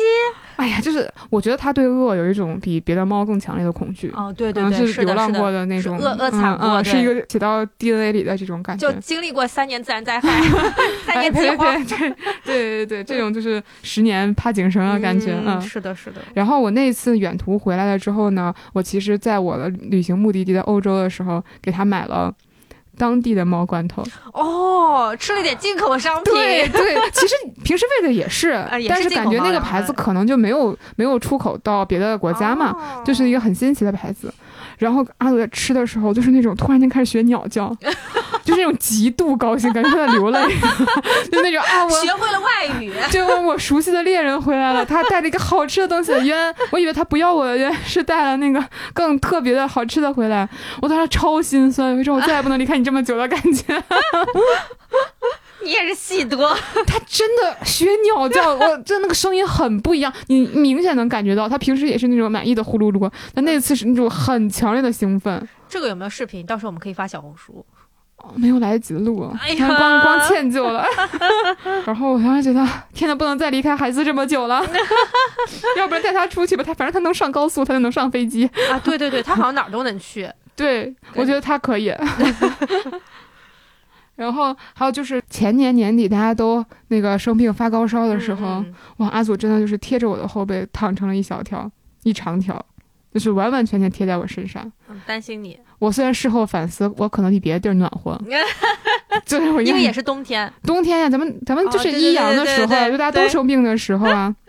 [0.57, 4.11] 哎呀，就是我觉得他对恶有一种比别的猫更强烈的恐惧。
[4.15, 8.91] 哦，对对对，是流浪过的那种，是饿饿惨过是一个写到 DNA 里的这种感觉。
[8.91, 10.29] 就经历过三年自然灾害，
[11.05, 12.09] 三哎，年饥对荒对对
[12.45, 15.61] 对对对，这种就是十年怕井绳的感觉，嗯。
[15.61, 22.33] 是的，是的，然后我那次远途回来了之后呢，我其实在我的旅行目的地在欧洲的时候，给他买了
[22.97, 24.03] 当地的猫罐头。
[24.33, 34.33] 哦，吃了点进口商品，对对， 其实平时喂的也是，呃也是但是感觉那个牌子嗯可能就没有没有出口到别的国家嘛，哦就是一个很新奇的牌子。
[34.77, 37.75] 然后阿祖在吃的时候，就是那种突然间开始学鸟叫，
[38.43, 40.39] 就是那种极度高兴，感觉他在流泪，
[41.31, 46.11] 就那种啊，我学会了外语， 就我熟悉的猎人回来了，他带了一个好吃的东西。
[46.25, 50.47] 原来我以为他不要我，原来是带了那个更特别的好吃的回来。
[50.81, 53.83] 我当时超心酸，有一种我再也不能离开你这么久的感觉？
[55.65, 56.55] 你也是戏多，
[56.87, 61.49] 他真的学鸟叫，我真的那个声音很不一样，你明显能感觉到。
[61.49, 65.47] 他平时也是那种满意的呼噜噜，但那次是那种很强烈的兴奋。
[65.67, 66.45] 这个有没有视频？
[66.45, 67.65] 到时候我们可以发小红书。
[68.17, 70.85] 哦没有来得及录，哎呀光光歉疚了。
[71.85, 74.65] 然后我当时觉得，天呐，不能再离开孩子这么久了，
[75.77, 78.49] 要不然带他出去吧，他反正他能上高速，他就能上飞机。
[78.71, 80.29] 啊，对对对，他好像哪儿都能去。
[80.55, 81.93] 对，我觉得他可以。
[84.15, 91.69] 然后还有就是前年年底大家都那个生病发高烧的时候，嗯哇，阿祖真的就是贴着我的后背躺成了一小条，
[92.03, 92.65] 一长条，
[93.13, 94.71] 就是完完全全贴在我身上。
[94.89, 98.19] 嗯担心你，我虽然事后反思，我可能比别的地儿暖和，
[99.25, 100.51] 就是我因为也是冬天。
[100.63, 104.33] 冬天呀，咱们咱们就是一阳的时候，就大家都生病的时候啊。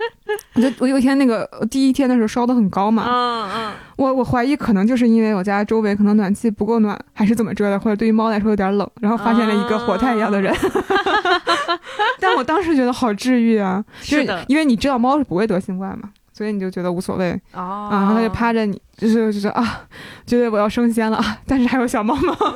[0.55, 10.55] 我就我有一天那个第一天的时候烧的很高嘛，嗯嗯，我我怀疑可能就是因为我家周围可能暖气不够暖，还是怎么着的，或者对于猫来说有点冷，然后发现了一个火炭一样的人。
[12.19, 19.89] 但我当时觉得好治愈啊，就是的因为你知道猫是不会得新冠嘛，所以你就觉得无所谓哦，啊，然后它就趴着你，就是就是啊，
[20.27, 22.37] 觉得我要升仙了，啊， 但是还有小猫猫。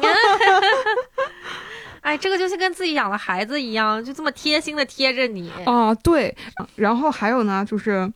[2.02, 5.50] 哎，这个就是跟自己养了孩子一样，就这么贴心的贴着你。
[5.64, 6.34] 啊，对，
[6.76, 8.10] 然后还有呢，就是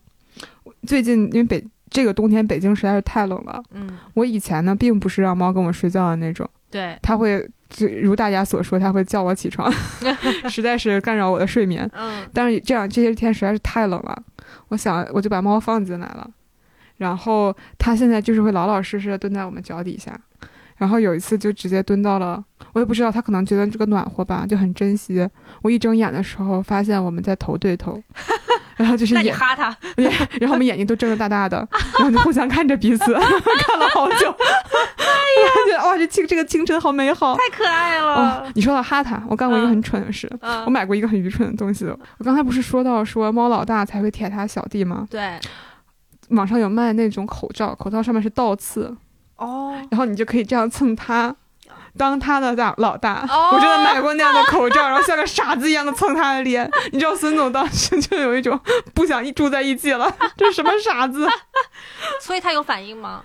[0.85, 6.47] 最近因为北这个冬天北京实在是太冷了，嗯，我以前呢并不是让猫跟我睡觉的那种。
[6.69, 9.71] 对，它会就如大家所说，它会叫我起床，
[10.49, 11.89] 实在是干扰我的睡眠。
[11.93, 14.23] 嗯，但是这样这些天实在是太冷了，
[14.69, 16.29] 我想我就把猫放进来了，
[16.97, 20.19] 然后它现在就是会老老实实的蹲在我们脚底下，
[20.77, 25.27] 然后有一次就直接蹲到了，我也不知道它可能觉得这个暖和吧，就很珍惜。
[25.61, 28.01] 我一睁眼的时候，发现我们在头对头，
[28.75, 29.75] 然后就是那你，哈他
[30.39, 31.57] 然后我们眼睛都睁得大大的，
[31.99, 34.29] 然后就互相看着彼此，看了好久。
[34.37, 37.35] 哎呀，觉得哇，这清这个清晨好美好。
[37.35, 38.51] 太可爱哦了，。
[38.55, 41.85] 你说到哈他，我干过一个很蠢的事，我嗯，买过一个很愚蠢的东西。
[41.85, 45.05] 我刚才不是说到说猫老大才会舔它小弟吗？
[45.09, 45.39] 对，
[46.29, 48.95] 网上有卖那种口罩，口罩上面是倒刺，
[49.37, 51.35] 哦，然后你就可以这样蹭它，
[51.97, 53.25] 当他的大老大。
[53.29, 56.69] 哦我真的买过那样的口罩，然后像个傻子一样的蹭他的脸。
[56.91, 58.59] 你知道孙总当时就有一种
[58.93, 61.27] 不想住在一起了，这是什么傻子？
[62.21, 63.21] 所以他有反应吗？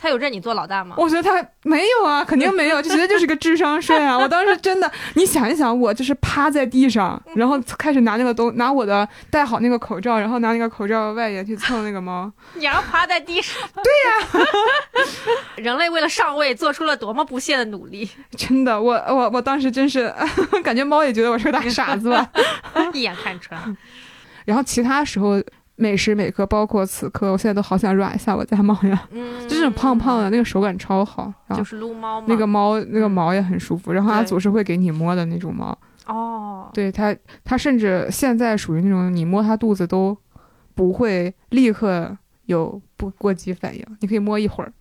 [0.00, 0.94] 他有认你做老大吗？
[0.96, 4.16] 我觉得他没有啊，肯定没有，这绝对就是个智商税啊！
[4.16, 12.30] 我当时真的，你想一想，我就是趴在地上，然后开始拿那个东，拿我的戴好那个口罩，然后拿那个口罩外沿去蹭那个猫。
[12.54, 13.60] 你要趴在地上。
[13.74, 14.46] 对呀、
[15.58, 20.14] 人类为了上位做出了多么不懈的努力，真的，我我我当时真是
[20.62, 22.30] 感觉猫也觉得我是个大傻子吧。
[22.94, 23.76] 一眼看穿。
[24.44, 25.42] 然后其他时候
[25.80, 32.26] 每时每刻，包括此刻，我现在都好想软一下我家猫呀，嗯，就是胖胖的，那个手感超好，然后就是撸猫嘛。
[32.28, 33.92] 那个猫那个毛也很舒服。
[33.92, 40.16] 然后阿对祖是会给你摸的那种猫，哦，对它它甚至现在属于那种你摸它肚子都
[40.74, 44.72] 不会立刻有不过激反应，你可以摸一会儿，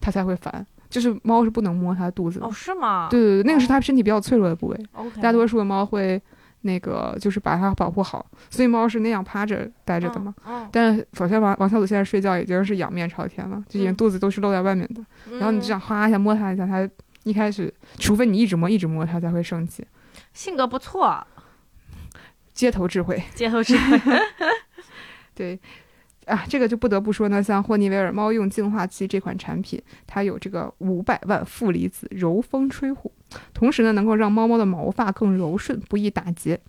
[0.00, 0.66] 它才会烦。
[0.88, 3.06] 就是猫是不能摸它肚子的，哦，是吗？
[3.08, 4.76] 对对对，那个是它身体比较脆弱的部位。
[5.22, 6.20] 大多数的猫会
[6.62, 10.34] 那个就是把它保护好，所以猫是那样趴着待着的嘛。
[10.46, 15.02] 嗯，但是首先王王小祖现在睡觉已经是仰面朝天了，就已经嗯肚子都是露在外面的。
[15.30, 16.88] 嗯然后你这样哗一下摸它一下，它
[17.24, 19.86] 一开始除非你一直摸一直摸它才会生气。
[20.32, 21.26] 性格不错，
[22.52, 24.00] 街头智慧，街头智慧。
[25.34, 25.58] 对。
[26.30, 33.12] 啊，这个就不得不说呢，像霍尼韦尔猫用净化器这款产品，它有这个五百万负离子柔风吹护，
[33.52, 36.60] 同时呢能够让猫猫的毛发更柔顺，不易打结。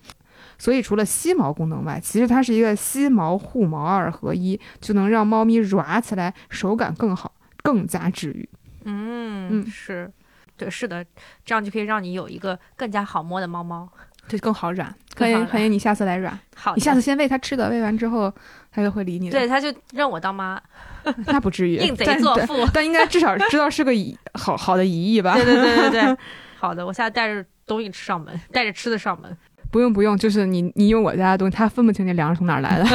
[0.57, 8.47] 所以除了吸毛功能外，其实它是一个吸毛护毛二合一，就能让猫咪软起来，手感更好，更加治愈。
[8.83, 10.11] 嗯嗯是，
[10.57, 11.05] 对，是的，
[11.45, 13.87] 这样就可以让你有一个更加好摸的猫猫。
[14.27, 14.93] 对，更好软。
[15.17, 18.33] 欢迎欢迎你下次来软，好，你下次先喂它吃的，喂完之后
[18.71, 19.37] 它就会理你的。
[19.37, 20.59] 对，它就认我当妈，
[21.27, 22.65] 那不至于，应 贼作父。
[22.73, 25.35] 但应该至少知道是个乙好好的姨姨吧？
[25.35, 26.17] 对对对对对，
[26.57, 29.37] 好的，我下次带着东西吃上门，带着吃的上门。
[29.69, 32.85] 不用不用，就是你你用我家的东西，他分不清那粮食从哪儿来的。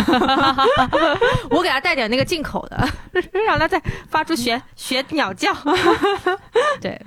[1.50, 2.86] 我给他带点那个进口的，
[3.46, 5.54] 让他再发出学学鸟叫。
[6.80, 7.00] 对，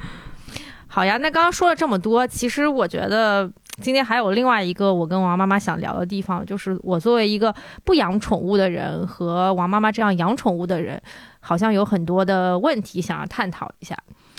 [0.88, 1.18] 好呀。
[1.18, 11.02] 那刚刚说了这么多，其实我觉得今天还有另外一个我跟王妈妈想聊的地方，就是我作为一个不养宠物的人和王妈妈这样养宠物的人，
[11.40, 13.98] 好像有很多的问题想要探讨一下。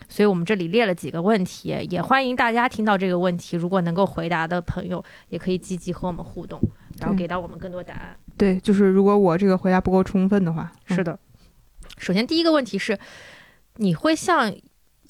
[0.09, 6.61] 所以我们这里列了几个问题，也欢迎大家听到这个问题，如果能够回答的朋友，也可以积极和我们互动，
[6.99, 8.17] 然后给到我们更多答案。
[8.37, 11.17] 对，就是如果我这个回答不够充分的话，嗯是的。
[11.97, 12.99] 首先，第一个问题是，
[13.77, 14.53] 你会像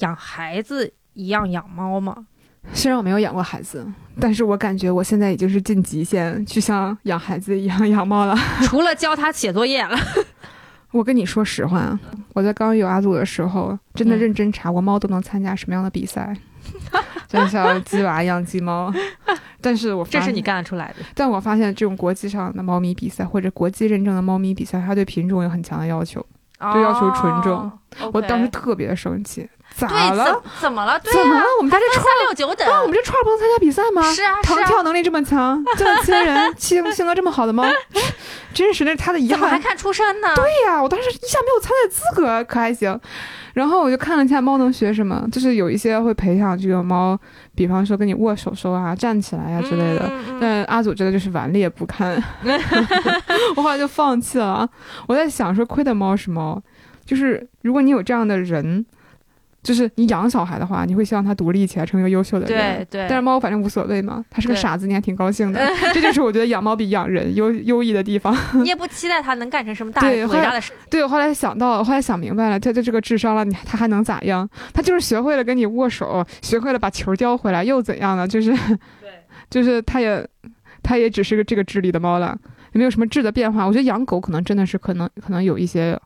[0.00, 2.26] 养孩子一样养猫吗？
[2.72, 3.86] 虽然我没有养过孩子，
[4.20, 8.36] 但是我感觉我现在已经是尽极限去像养孩子一样 养猫了。
[8.62, 9.96] 除了教他写作业了，
[10.92, 11.98] 我跟你说实话，
[12.34, 16.36] 我在刚有阿祖的时候，真的嗯认真查过猫都能参加什么样的比赛，
[17.28, 18.92] 就像鸡娃养鸡猫。
[19.60, 21.04] 但是我发这是你现干得出来的。
[21.14, 26.24] 但我发现这种国际上的猫咪比赛或者国际认证的猫咪比赛，它对品种有很强的要求。
[26.74, 27.56] 就要求纯种
[28.00, 30.24] 哦我当时特别生气，咋了？
[30.24, 30.98] 怎怎么了？
[31.00, 31.44] 对怎么了，？
[31.58, 34.02] 我们家这三串儿，六九等，啊，我们这串儿不能参加比赛吗？
[34.12, 37.64] 是啊是啊，弹跳能力这么强，这么亲人，性性格这么好的猫，
[38.52, 39.48] 真是那是他的遗憾。
[39.50, 40.28] 还看出身呢？
[40.34, 42.98] 对呀，我当时一下没有参赛资格，可还行。
[43.52, 47.18] 然后我就看了一下猫能学什么，就是有一些会培养这个猫，
[47.54, 50.06] 比方说跟你握手手啊、站起来呀、之类的。
[50.06, 52.22] 嗯嗯嗯但阿祖真的就是顽劣不堪，
[53.56, 54.68] 我后来就放弃了。
[55.08, 56.62] 我在想说，亏的猫是猫，
[57.04, 58.86] 就是如果你有这样的人，
[59.62, 62.86] 就是你养小孩的话，你会希望他独立起来，成为一个优秀的人。
[62.90, 65.60] 对对，但是猫反正无所谓嘛，它是个傻子，你还挺高兴的。
[65.92, 68.34] 这就是我觉得养猫比养人优优异的地方。
[68.54, 70.72] 你也不期待它能干成什么大对伟大的事。
[70.88, 74.48] 对我后来想到，后来想明白了，它就这个智商了，你它还能咋样？
[74.72, 78.26] 它就是学会了跟你握手，学会了把球叼回来，又怎样呢？
[78.26, 78.56] 就是，
[79.50, 80.26] 就是它也，
[80.82, 82.34] 它也只是个这个智力的猫了，
[82.72, 83.66] 也没有什么质的变化。
[83.66, 85.98] 我觉得养狗可能真的是可能可能有一些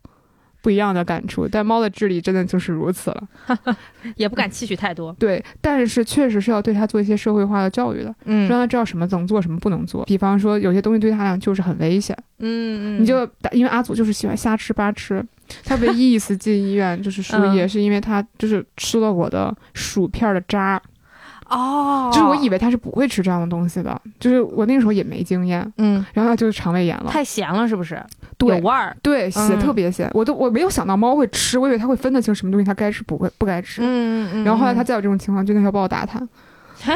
[0.64, 3.28] 不一样的感触，但猫的智力真的就是如此了。
[4.16, 5.14] 也不敢期许太多。
[5.20, 10.02] 对，但是确实是要对它做一些社会化的教育的，嗯让它知道什么能做，什么不能做。
[10.06, 12.16] 比方说，有些东西对它来讲就是很危险。
[12.38, 15.22] 嗯嗯，你就因为阿祖就是喜欢瞎吃八吃，
[15.66, 20.80] 他唯一一次进医院就是输嗯液，是因为他就是吃了我的薯片的渣，
[21.48, 28.02] 哦就是我以为他是不会吃这样的东西的，就是我那个时候也没经验，嗯，然后他就是肠胃炎了，太咸了是不是？
[28.40, 28.96] 有对味儿。
[29.02, 36.20] 对，咸嗯特别咸，我都我没有想到猫会吃，我以为它会分得清什么东西它该吃不会不该吃，嗯嗯然后后来它再有这种情况，就那条暴打它。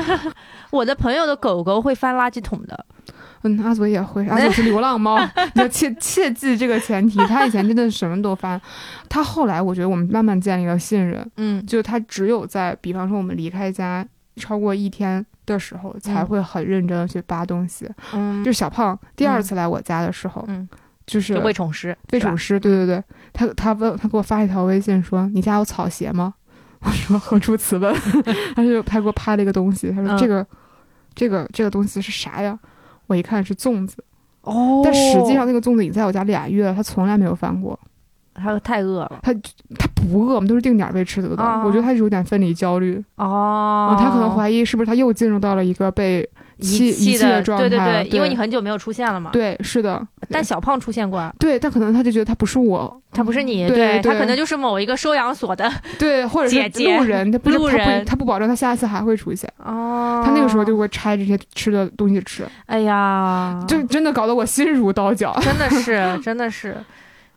[0.70, 2.84] 我的朋友的狗狗会翻垃圾桶的。
[3.44, 5.16] 嗯，阿祖也会，阿祖是流浪猫，
[5.54, 7.16] 你要切切记这个前提。
[7.26, 8.60] 他以前真的是什么都翻，
[9.08, 17.88] 他后来我觉得我们慢慢建立了信任，嗯就是他只有在比方说我们离开家超过一天的时候，才会很认真的去扒东西。
[18.12, 20.68] 嗯，就是小胖第二次来我家的时候，嗯，
[21.08, 23.02] 就是就喂宠师，喂宠师，对对对，
[23.32, 26.34] 他他问他给我发一条微信说：“你家有草鞋吗？”
[26.84, 27.92] 我说：“何出此问？”
[28.54, 30.46] 他就他给我拍了一个东西，他说：“嗯这个、
[31.14, 32.56] 这个这个东西是啥呀？”
[33.08, 33.96] 我一看是粽子，
[34.42, 37.78] 哦但实际上那个粽子已经在我家俩月了，他从来没有翻过。
[38.34, 39.34] 他太饿了他
[39.76, 41.34] 他不饿，我们都是定点喂吃的。
[41.42, 46.28] 啊我觉得他是有点分离焦虑，哦啊，他可能怀疑是不是他又进入到了一个被弃
[46.58, 47.68] 遗遗弃的状态。
[47.68, 59.50] 对对对因为你很久没有出现了嘛。，对是的，但小胖出现过啊，对，但可能他就觉得他不是我，他不是你，对对他可能就是某一个收养所的对，或者是路人，他路人不他不保证他下一次还会出现。
[59.64, 65.38] 哦他那个时候就会拆这些吃的东西吃，哎呀，就真的搞得我心如刀绞。
[65.40, 66.76] 真的是真的是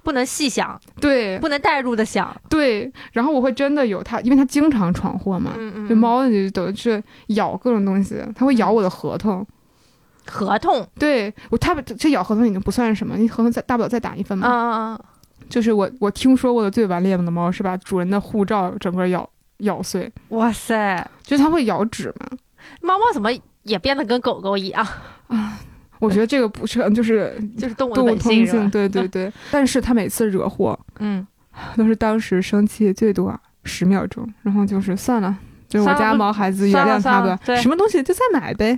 [0.03, 5.51] 不能细想，对不能代入的想，对，然后我会真的有它，因为它经常闯祸嘛。
[5.57, 9.45] 嗯嗯这猫就等于是咬各种东西，它会咬我的合同。
[10.27, 14.47] 合同，对我，它这咬合同已经不算什么，你合同再大不了再打一份嗯嘛。
[14.47, 14.99] 嗯嗯，
[15.49, 19.27] 就是我我听说过的最顽劣的猫是把主人的护照整个咬
[19.57, 22.37] 咬碎，哇塞，就是它会咬纸嘛。
[22.81, 23.29] 猫猫怎么
[23.63, 24.87] 也变得跟狗狗一样，
[26.01, 29.31] 我觉得这个不是就是 就是动物通性，对对对。
[29.51, 31.25] 但是他每次惹祸 嗯，
[31.77, 33.33] 都是当时生气最多
[33.63, 35.37] 十秒钟，然后就是算了。
[35.69, 38.77] 就是我家毛孩子原谅他吧什么东西就再买呗。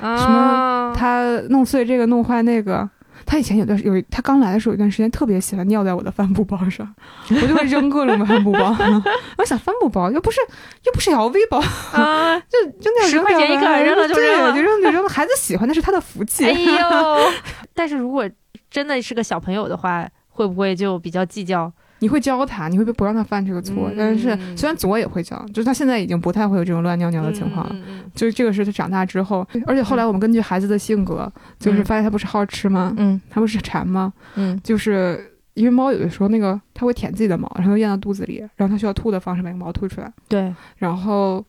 [0.00, 2.88] 什么他弄碎这个，弄坏那个。
[3.32, 6.94] 他以前有段有他刚来的时候有一段时间特别喜欢尿在我的帆布包上，
[7.30, 8.76] 我就会扔各种帆布包。
[9.38, 10.38] 我想帆布包又不是
[10.84, 11.58] 又不是 LV 包，
[11.98, 15.08] 啊，就扔掉10扔掉块钱一个吧扔了就对扔了就扔就扔了。
[15.08, 16.44] 孩子喜欢那是他的福气。
[16.44, 17.32] 哎呦！
[17.72, 18.28] 但是如果
[18.70, 21.72] 真的是个小朋友的话，会不会就比较计较？
[22.02, 23.88] 你会教他，你会不让他犯这个错。
[23.90, 27.76] 嗯但是虽然左也会教，就是他现在已经不太会有这种乱尿尿的情况了。
[28.12, 32.92] 就是这个是他长大之后，而且后来我们根据孩子的性格，就是发现他不是好吃吗？
[32.98, 34.12] 嗯他不是馋吗？
[34.34, 40.12] 嗯就是因为猫有的时候那个它会舔自己的毛，然后咽到肚子里，然后它需要吐的方式把那个毛吐出来。
[40.28, 41.44] 对，然后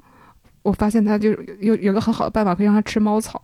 [0.62, 3.41] 我发现它就有有个很好的办法可以让它吃猫草。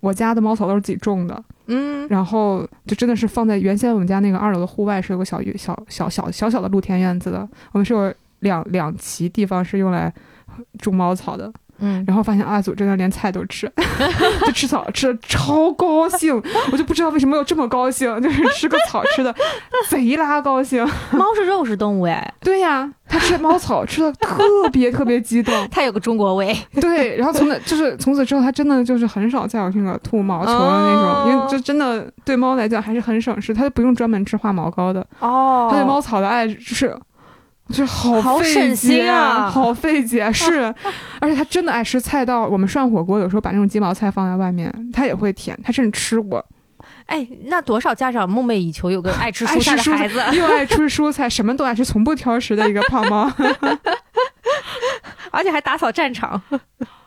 [0.00, 2.06] 我家的猫草都是自己种的，嗯。
[2.08, 10.12] 然后就真的是放在原先我们家那个二楼的户外是有个小小小小小小的露天院子的，我们是有两两畦地方是用来
[10.78, 11.52] 种猫草的。
[11.80, 13.70] 嗯，然后发现阿祖真的连菜都吃，
[14.46, 16.34] 就吃草吃的超高兴，
[16.72, 19.34] 我就不知道为什么有这么高兴，就是吃个草吃的
[19.88, 20.84] 贼拉高兴。
[21.12, 25.68] 猫是肉食动物哎，对呀，它吃猫草吃的特别特别激动。
[25.70, 26.56] 它有个中国胃。
[26.80, 35.04] 对，然后从那就是从此之后，它真的就是很少再有那个吐毛球的那种，哦因为这真的对猫来讲还是很省事，它就不用专门吃化毛膏的。
[35.20, 36.96] 哦它对猫草的爱就是。
[37.70, 40.74] 就好费好心啊好费解 是，
[41.20, 46.44] 而且他真的爱吃菜到我们涮火锅，有时候把那种鸡毛菜放在外面，他也会舔，他甚至吃过。
[47.06, 53.30] 哎，那多少家长梦寐以求有个爱吃蔬菜的孩子， 又爱吃蔬菜，什么都爱吃，从不挑食的一个胖猫
[55.30, 56.40] 而且还打扫战场。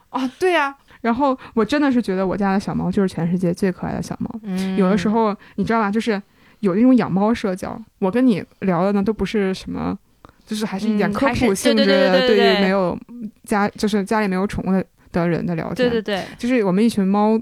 [0.10, 0.30] 啊！
[0.38, 4.30] 对呀、然后我真的是觉得我家的小猫就是全世界最可爱的小猫。
[4.44, 6.22] 嗯有的时候你知道吧，就是
[6.60, 9.98] 有那种养猫社交，我跟你聊的呢都不是什么，
[10.52, 12.98] 就是还是一点嗯科普性质的，对于没有
[13.46, 14.84] 家就是家里没有宠物的
[15.14, 15.76] 的人的聊天。
[15.76, 17.40] 对对对，就是我们一群猫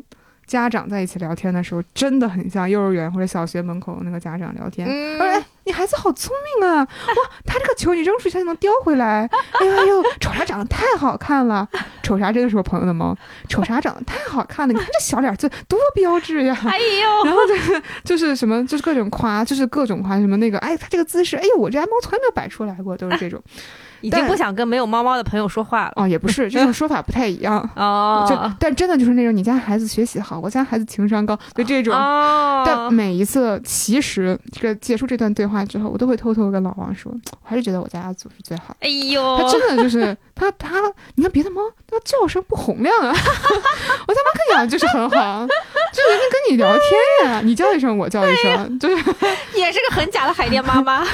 [0.49, 4.87] 家长在一起聊天的时候，真的很像幼儿园或者小学门口那个家长聊天。
[4.89, 6.79] 嗯哎，你孩子好聪明啊！
[6.79, 9.29] 哇， 他这个球你扔出去他就能叼回来。
[9.59, 11.67] 哎呦哎呦，瞅啥长得太好看了！
[12.01, 13.15] 瞅啥真的是我朋友的猫，
[13.47, 14.73] 瞅啥长得太好看了！
[14.73, 16.57] 你看这小脸儿，这多标致呀！
[16.65, 23.39] 哎呦， 然后就是就是什么，就是各种夸，就是各种夸什么那个，哎，他这个姿势，哎呦，我这家猫从来没有摆出来过，都是这种。
[23.43, 25.93] 但已经不想跟没有猫猫的朋友说话了。
[25.95, 27.57] 哦，也不是， 这种说法不太一样。
[27.75, 31.93] 哦，就但真的就是那种你家孩子学习好，我家孩子情商高，就这种。
[31.93, 38.75] 哦，但每一次，其实这个结束这段对话之后，我都会偷偷跟老王说，我还是觉得我家阿祖是最好的。
[38.81, 40.75] 哎呦，他真的就是他他，
[41.15, 48.95] 你看别的猫，它叫声不洪亮啊， 我家猫看养就是很好，就人家跟你聊天呀，你叫一声我叫一声，就是
[49.55, 51.05] 也是个很假的海淀妈妈。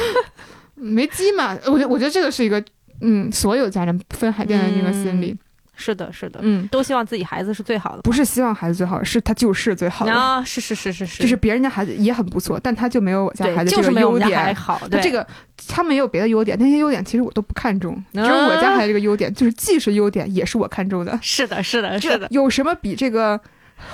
[0.76, 2.62] 没鸡嘛，我觉我觉得这个是一个，
[3.02, 5.38] 嗯，所有家人分海淀的那个心理，
[5.76, 8.02] 是的，是的，嗯，都希望自己孩子是最好的。
[8.02, 14.80] 不是希望孩子最好，是他就是最好的，啊，是是是是是，就是别人家孩子也很不错，但他就没有我家对，孩子这个就是没有我们家优点，孩子好。
[14.88, 15.28] 对，他这个
[15.68, 21.20] 他没有别的优点，那些优点其实我都不看重，只有我家孩子这个优点，就是既是优点，也是我看重的。
[21.22, 23.40] 是的，是的，是的，有什么比这个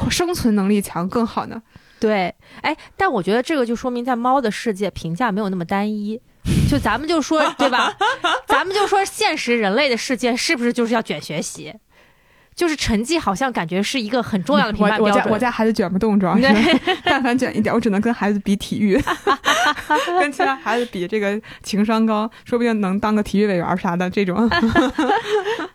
[0.09, 1.61] 生存能力强更好呢？
[1.99, 2.33] 对。
[2.61, 6.21] 哎，但我觉得这个就说明在猫的世界评价没有那么单一。
[6.71, 7.93] 就咱们就说 对吧？
[8.47, 11.73] 咱们就说现实人类的世界是不是就是要卷学习？
[12.55, 15.23] 就是成绩好像感觉是一个很重要的评判我我标准。
[15.25, 19.01] 家我家孩子卷不动，主要是 但凡卷一点，我只能跟孩子比体育，
[20.19, 24.49] 跟其他孩子比这个情商高，说不定能当个体育委员啥的这种。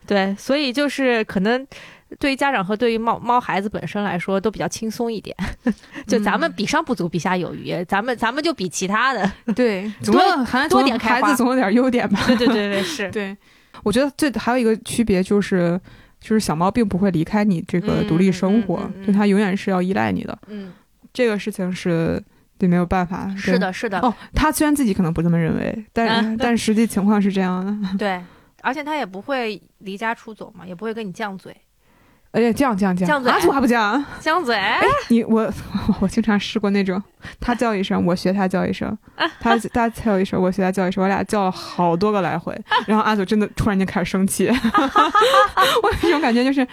[0.06, 1.66] 对，所以就是可能
[2.18, 5.36] 对于家长和对于猫猫孩子本身来说都比较轻松一点。
[6.06, 9.30] 就咱们比上不足，比下有余，咱们咱们就比其他的。
[9.54, 12.20] 对，多多总点开花孩子总有点优点吧。
[12.26, 13.10] 对对对对，是。
[13.10, 13.36] 对，
[13.82, 15.80] 我觉得最还有一个区别就是，
[16.20, 20.38] 就是小猫并不会离开你这个独立生活，嗯嗯嗯嗯就它永远是要依赖你的。
[20.46, 20.72] 嗯，
[21.12, 22.22] 这个事情是
[22.56, 23.34] 对没有办法。
[23.36, 23.58] 是。
[23.58, 27.88] 的，是的，哦，他虽然自己可能不这么认为，但、嗯但实际情况是这样的。
[27.98, 28.22] 对。
[28.62, 31.56] 而且他也不会离家出走嘛，也不会跟你犟嘴，
[32.32, 34.02] 而且犟犟犟，阿祖还不犟？
[34.20, 34.58] 犟嘴。
[35.08, 35.50] 你我
[36.00, 37.02] 我经常试过那种，
[37.40, 38.96] 他叫一声，我学他叫一声，
[39.40, 42.54] 他他叫一声，我学他叫一声，我俩叫了好多个来回，
[42.86, 44.48] 然后阿祖真的突然间开始生气，
[45.82, 46.66] 我有一种感觉就是，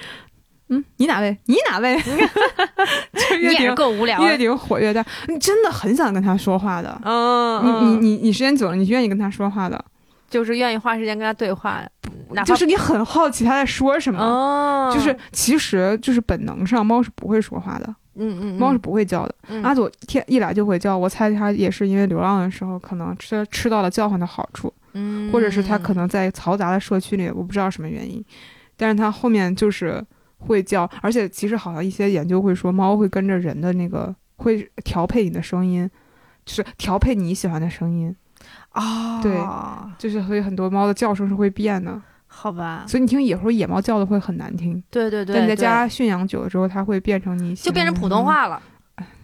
[0.69, 1.37] 嗯，你哪位？
[1.45, 1.97] 你哪位？
[2.03, 4.25] 就你也是越顶够无聊的。
[4.25, 6.99] 越顶火越大，你真的很想跟他说话的。
[7.05, 9.85] 嗯，你嗯你你你时间久了，你愿意跟他说话的，
[10.29, 11.81] 就是愿意花时间跟他对话，
[12.33, 14.19] 哪就是你很好奇他在说什么。
[14.19, 19.35] 哦，就是其实就是本能上，猫是不会说话的，嗯嗯，猫是不会叫的。
[19.47, 28.23] 嗯阿祖天一来就会叫，我猜它也是因为流浪的时候可能吃吃到了叫唤的好处，嗯，或者是它可能在嘈杂的社区里，我不知道什么原因，
[28.75, 30.03] 但是它后面就是
[30.39, 35.89] 会叫，而且其实好像一些研究会说，猫会跟着人的那个会调配你的声音，
[36.45, 38.13] 就是调配你喜欢的声音，
[38.73, 39.37] 哦，对
[39.97, 42.01] 就是所以很多猫的叫声是会变的，
[42.35, 48.61] 好吧，所以你听野时候野猫叫的会很难听，对对对，但你在家驯养久了之后，它会变成你就变成普通话了。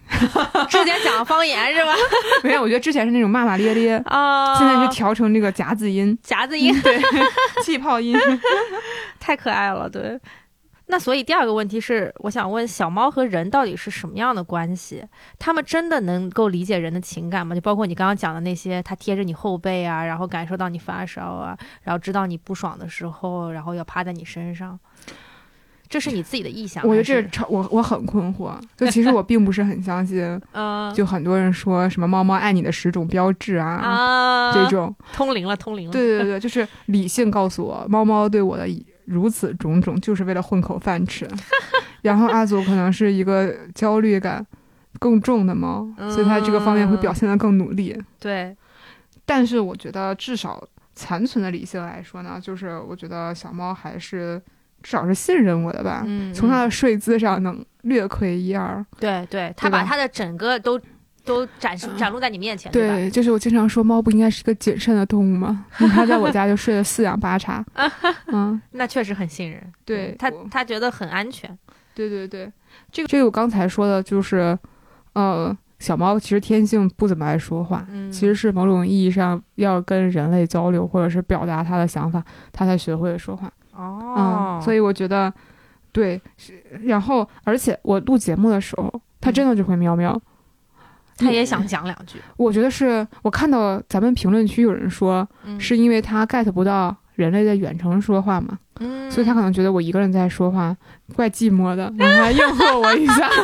[0.69, 1.93] 之前讲方言是吧？
[2.43, 6.99] 没有，我觉得之前是那种骂骂咧咧，啊， 现在就调成这个夹子音，夹子音，对，
[7.63, 8.17] 气泡音。
[9.19, 9.87] 太可爱了。
[9.89, 10.19] 对，
[10.91, 15.05] 那所以第二个问题是，我想问小猫和人到底是什么样的关系？
[15.37, 17.53] 它们真的能够理解人的情感吗？
[17.53, 24.79] 就包括你刚刚讲的那些，它贴着你后背啊，然后感受到你发烧啊，然后知道你不爽的时候，然后要趴在你身上。
[25.87, 26.95] 这是你自己的意向还是？
[26.97, 35.91] 我觉得这超我我很困惑，就其实我并不是很相信， 嗯就很多人说什么猫猫爱你的十种标志啊，啊，这种，通灵了，通灵了。
[35.91, 38.67] 对对对， 就是理性告诉我，猫猫对我的
[39.09, 41.27] 如此种种，就是为了混口饭吃。
[42.03, 44.45] 然后阿祖可能是一个焦虑感
[44.99, 47.99] 更重的猫，所以它这个方面会表现得更努力。
[48.19, 48.55] 对，
[49.25, 50.63] 但是我觉得至少
[50.95, 54.41] 残存的理性来说呢，就是我觉得小猫还是
[54.81, 56.03] 至少是信任我的吧。
[56.05, 58.85] 嗯，从它嗯的睡姿上能略窥一二。
[58.97, 60.79] 对对，它把它的整个都
[61.25, 65.65] 都展示展露在你面前，对就是我经常说，猫不应该是个谨慎的动物吗？
[65.93, 67.63] 它在我家就睡得四仰八叉。
[68.27, 69.61] 嗯，那确实很信任。
[69.85, 71.57] 对它，它觉得很安全。
[71.93, 72.51] 对对对，
[72.91, 74.57] 这个这个我刚才说的就是，
[75.13, 83.51] 呃，小猫其实天性不怎么爱说话，嗯，其实是某种意义上要跟人类交流，或者是表达它的想法，它才学会了说话。
[83.73, 85.33] 哦，嗯，所以我觉得，
[85.91, 90.19] 对，是然后而且我录节目的时候，它真的就会喵喵。
[91.19, 100.75] 他也想讲两句，我觉得是我看到咱们评论区有人说，嗯是因为他 get 不到人类在远程说话嘛，嗯，所以他可能觉得我一个人在说话
[101.15, 103.29] 怪寂寞的，然后他应和我一下。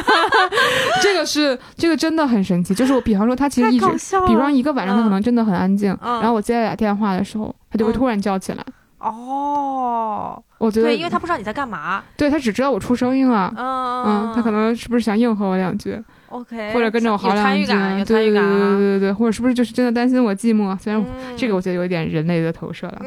[1.01, 4.26] 这个是这个真的很神奇，就是我比方说他其实一直，笑。
[4.26, 8.63] 比方一个晚上他可能真的很安静，嗯然后我接他打电话的时候，他就会嗯突然叫起来。
[8.97, 12.01] 哦，我觉得对，因为他不知道你在干嘛。
[12.17, 13.53] 对他只知道我出声音了。
[13.55, 17.65] 嗯嗯，他可能是不是想应和我两句，OK，或者跟着我嚎有两句？
[18.05, 18.41] 对对对。
[18.41, 20.78] 对对对，或者是不是就是真的担心我寂寞？
[20.80, 21.05] 虽然
[21.38, 23.01] 这个我觉得有一点人类的投射了。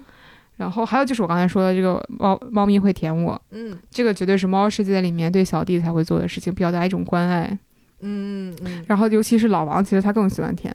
[0.56, 7.58] 然后还有就是我刚才说的这个猫猫咪会舔我，嗯这个绝对是猫世界里面对小弟才会做的事情，表达一种关爱。
[8.00, 10.72] 嗯嗯，然后尤其是老王，其实他更喜欢舔，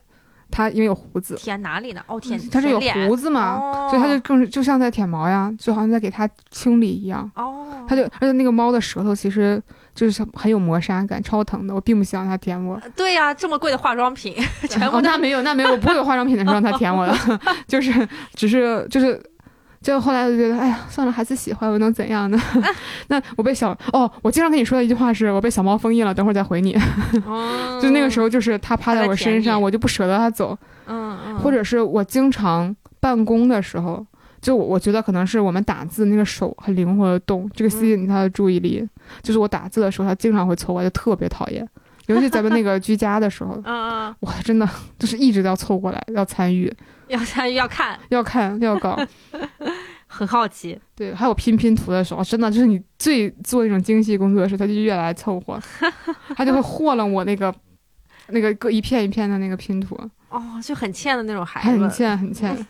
[0.52, 2.02] 他因为有胡子，舔哪里呢？
[2.08, 7.32] 哦，舔他是有胡子嘛，哦所以他就更是就像在舔毛呀，就好像在给他清理一样。
[7.36, 9.62] 哦，他就而且那个猫的舌头其实
[9.94, 12.80] 就是很有磨砂感，超疼的，我并不希望它舔我。
[12.96, 14.36] 对呀、这么贵的化妆品，
[14.70, 19.22] 全部哦，那没有，那没有，我不会有化妆品的时候让它舔我的， 就是只是就是。
[19.82, 22.38] 就后来就觉得，哎呀，算了，孩子喜欢，我能怎样呢？
[23.08, 26.78] 那我被小哦，我经常跟你说的一句话是，我被小猫封印了，等会儿再回你。
[27.26, 34.06] 哦就那个时候，就是它趴在我身上，我就不舍得它走，嗯嗯，或者是我经常办公的时候，
[34.42, 38.86] 就我我觉得可能是我们打字那个手很灵活的动，这个吸引它的注意力。
[39.22, 41.68] 就是我打字的时候，他经常会凑过来，就特别讨厌。
[42.07, 46.74] 尤其咱们那个居家的时候， 嗯嗯，我，真的就是一直要凑过来，要参与，
[47.07, 48.97] 要参与要看， 要看，要搞。
[50.12, 55.60] 很好奇，对，还有拼拼图的时候，真的就是你最做那种精细工作的时候，他就越来凑合，
[56.36, 57.53] 他就会和了我那个
[58.30, 59.95] 那个各一片一片的那个拼图。
[60.30, 62.68] 哦，就很欠的那种孩子，很欠很欠。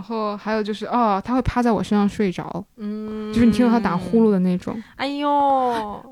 [0.00, 4.82] 然后还有就是，哦，他会趴在我身上睡着，嗯，就是你听到他打呼噜的那种。
[4.96, 5.28] 哎呦，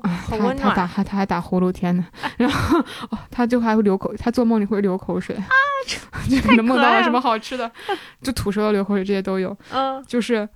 [0.03, 2.05] 啊，好他他打温暖，还他还打呼噜，天呐，
[2.37, 2.77] 然后
[3.09, 5.47] 哦，他就还会流口，他做梦里会流口水啊，
[6.29, 7.69] 就可能梦到了什么好吃的，
[8.21, 9.57] 就吐舌头、流口水这些都有。
[9.71, 10.47] 嗯就是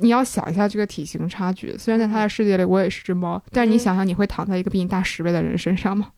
[0.00, 6.08] 你要想一下这个体型差距，虽然在他的世界里我也是只猫，但是你嗯想想你会躺在一个比你大十倍的人身上吗？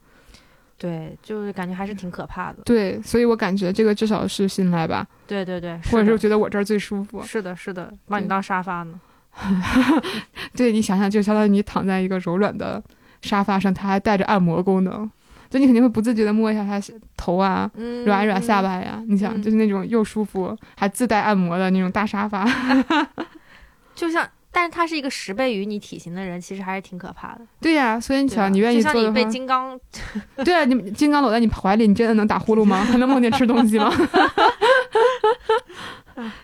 [0.85, 7.23] 对，就是感觉还是挺可怕的，对，所以我感觉这个至少是信赖吧，对对对，或者是觉得我这儿最舒服。
[7.23, 9.01] 是的，是的，把你当沙发呢，
[10.55, 12.83] 对你想想，就相当于你躺在一个柔软的
[13.23, 15.11] 沙发上，它还带着按摩功能，
[15.49, 16.79] 就你肯定会不自觉的摸一下它
[17.17, 19.03] 头啊，嗯，软一软下巴呀。
[19.09, 22.45] 你想，嗯就是那种又舒服还自带按摩的那种大沙发。
[23.95, 27.41] 就像，但是他是一个十倍于你体型的人，其实还是挺可怕的。
[27.61, 29.77] 对呀、所以你想，你愿意就像你被金刚，
[30.45, 32.85] 对啊，你金刚搂在你怀里，你真的能打呼噜吗？
[32.85, 33.93] 还能梦见吃东西吗？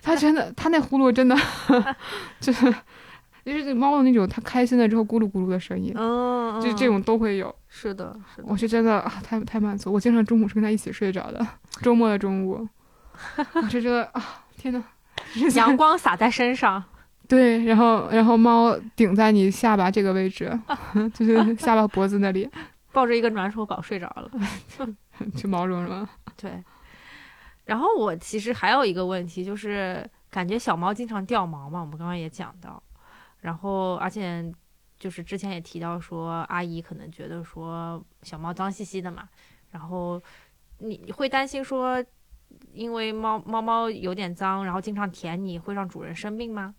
[0.03, 1.37] 它真的，它那呼噜真的，
[2.41, 2.75] 就是
[3.45, 7.55] 就是这猫的那种，它开心了之后咕噜咕噜的声音，嗯，就这种都会有。
[7.69, 9.93] 是的，是的，我是真的啊，太太满足。
[9.93, 11.47] 我经常中午是跟他一起睡着的，
[11.81, 12.67] 周末的中午，
[13.55, 14.83] 我是觉得啊，天呐，
[15.55, 16.83] 阳光洒在身上，
[17.31, 20.51] 对，然后然后猫顶在你下巴这个位置，
[21.15, 22.51] 就是 下巴脖子那里，
[22.93, 24.29] 抱着一个暖手宝睡着了。
[25.37, 26.05] 就毛茸茸。
[26.37, 26.61] 对，
[27.67, 32.83] 然后我其实还有一个问题，就是感觉小猫经常掉毛嘛，我们刚刚也讲到，
[33.43, 34.53] 然后而且
[34.99, 39.29] 就是之前也提到说，阿姨可能觉得说小猫脏兮兮的嘛，
[39.71, 40.21] 然后
[40.79, 42.05] 你你会担心说，
[42.73, 46.75] 因为猫猫猫有点脏，然后经常舔你，会让主人生病吗？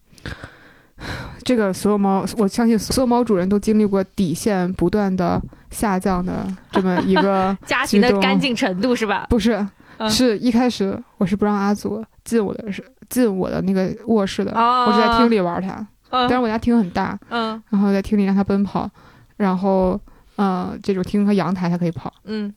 [1.44, 9.26] 这个所有猫，我相信所有猫主人都经历过底线不断的下降的这么一个， 家庭的干净程度是吧？
[9.30, 9.56] 不是，
[9.98, 15.76] 嗯是一开始我是不让阿祖进我的是进我的那个卧室的，哦我是在厅里玩它，
[16.12, 18.88] 嗯但是我家厅很大，嗯然后在厅里让它奔跑，
[19.38, 20.00] 然后
[20.36, 22.14] 呃这种厅和阳台它可以跑。
[22.26, 22.54] 嗯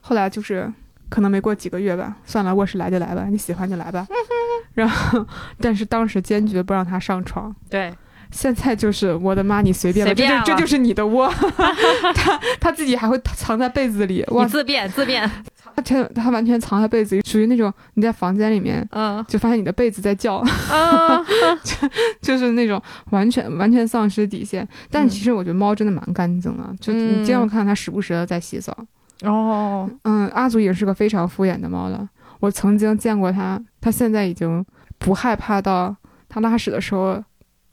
[0.00, 0.72] 后来就是
[1.08, 4.06] 可能没过几个月吧，算了，卧室来就来吧，你喜欢就来吧。
[4.74, 5.26] 然后，
[5.60, 7.54] 但是当时坚决不让它上床。
[7.68, 7.92] 对，
[8.30, 11.28] 现在就是我的妈，你随便了这就这就是你的窝。
[12.14, 15.28] 它它自己还会藏在被子里，哇你，自便自便，
[15.74, 21.24] 它全它完全藏在被子里，属于那种你在房间里面嗯就发现你的被子在叫，嗯
[22.22, 22.80] 就是那种
[23.10, 24.66] 完全完全丧失底线。
[24.90, 28.76] 但嗯其实我觉得猫真的蛮干净的，就你经常看到它时不时的在洗澡。
[29.22, 32.08] 哦，嗯，阿祖也是个非常敷衍的猫了。
[32.40, 34.64] 我曾经见过它，它现在已经
[34.98, 35.94] 不害怕到
[36.28, 37.22] 它拉屎的时候，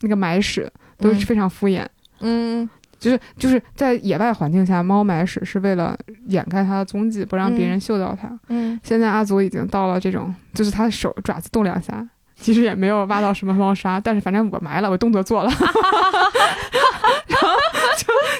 [0.00, 1.86] 那个埋屎都是嗯非常敷衍。
[2.20, 2.68] 嗯
[2.98, 5.96] 就是就是在野外环境下，猫埋屎是为了
[6.28, 8.28] 掩盖它的踪迹，不让别人嗅到它。
[8.48, 15.50] 嗯现在阿祖已经到了这种，就是他的手爪子动两下，其实也没有挖到什么猫砂，但是反正我埋了，我动作做了，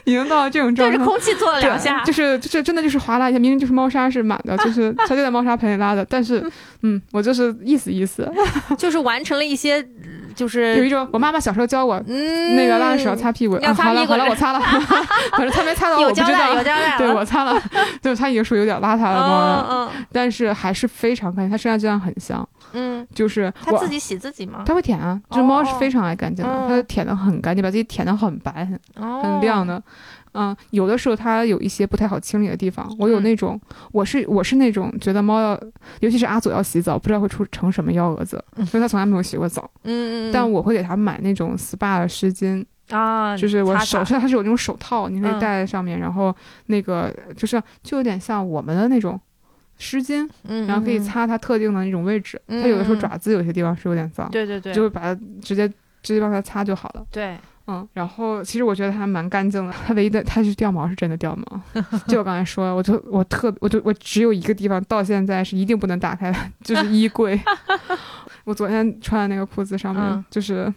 [0.07, 0.96] 已经到了这种状态。
[0.96, 6.42] 对着空气做了两下，就是就是真的就是划拉一下，明明就是猫砂是满的，就是 它就在猫砂盆里拉的，但是
[6.82, 8.26] 嗯，我就是意思意思，
[8.78, 9.84] 就是完成了一些，
[10.34, 12.02] 就是有一种我妈妈小时候教我。
[12.07, 14.61] 嗯那个拉屎要擦屁股，要擦屁股啊好了好了，我擦了，
[15.32, 16.54] 可是他没擦到，我有不知道交代有。
[16.57, 17.61] 交代，对我擦了，
[18.00, 22.46] 就是它已经属于有点邋遢的猫了，嗯嗯但是还是非常干净，它身上就像很香。
[22.79, 24.62] 嗯，就是我它自己洗自己吗？
[24.66, 29.83] 它会舔啊，这猫是非常爱干净的，哦它舔的很干净，把自己舔的很白、很哦很亮的。
[30.39, 33.59] 嗯，有的时候它有一些不太好清理的地方，我有嗯那种，
[33.91, 35.59] 我是我是那种觉得猫要，
[36.01, 39.70] 尤其是阿祖要洗澡，不知道会出成什么幺蛾子，嗯因为它从来没有洗过澡。
[39.85, 46.35] 嗯嗯，但我会给它买那种 SPA 的湿巾，啊，就是我手上它是有那种手套，你可以嗯戴在上面，然后
[46.66, 49.18] 那个就是就有点像我们的那种
[49.79, 52.41] 湿巾，嗯，然后可以嗯，擦它特定的那种位置。
[52.49, 55.68] 嗯它有的时候嗯爪子有些地方是有点脏，对对对，就会把它直接
[56.03, 57.05] 直接帮它擦就好了。
[57.11, 61.61] 对，嗯，然后其实我觉得它蛮干净的，它唯一的它是掉毛是真的掉毛，
[62.09, 67.39] 就我刚才说，我就我特我就我只有一个地方到现在是一定不能打开的， 就是衣柜。
[68.45, 70.72] 我昨天穿的那个裤子上面嗯就是。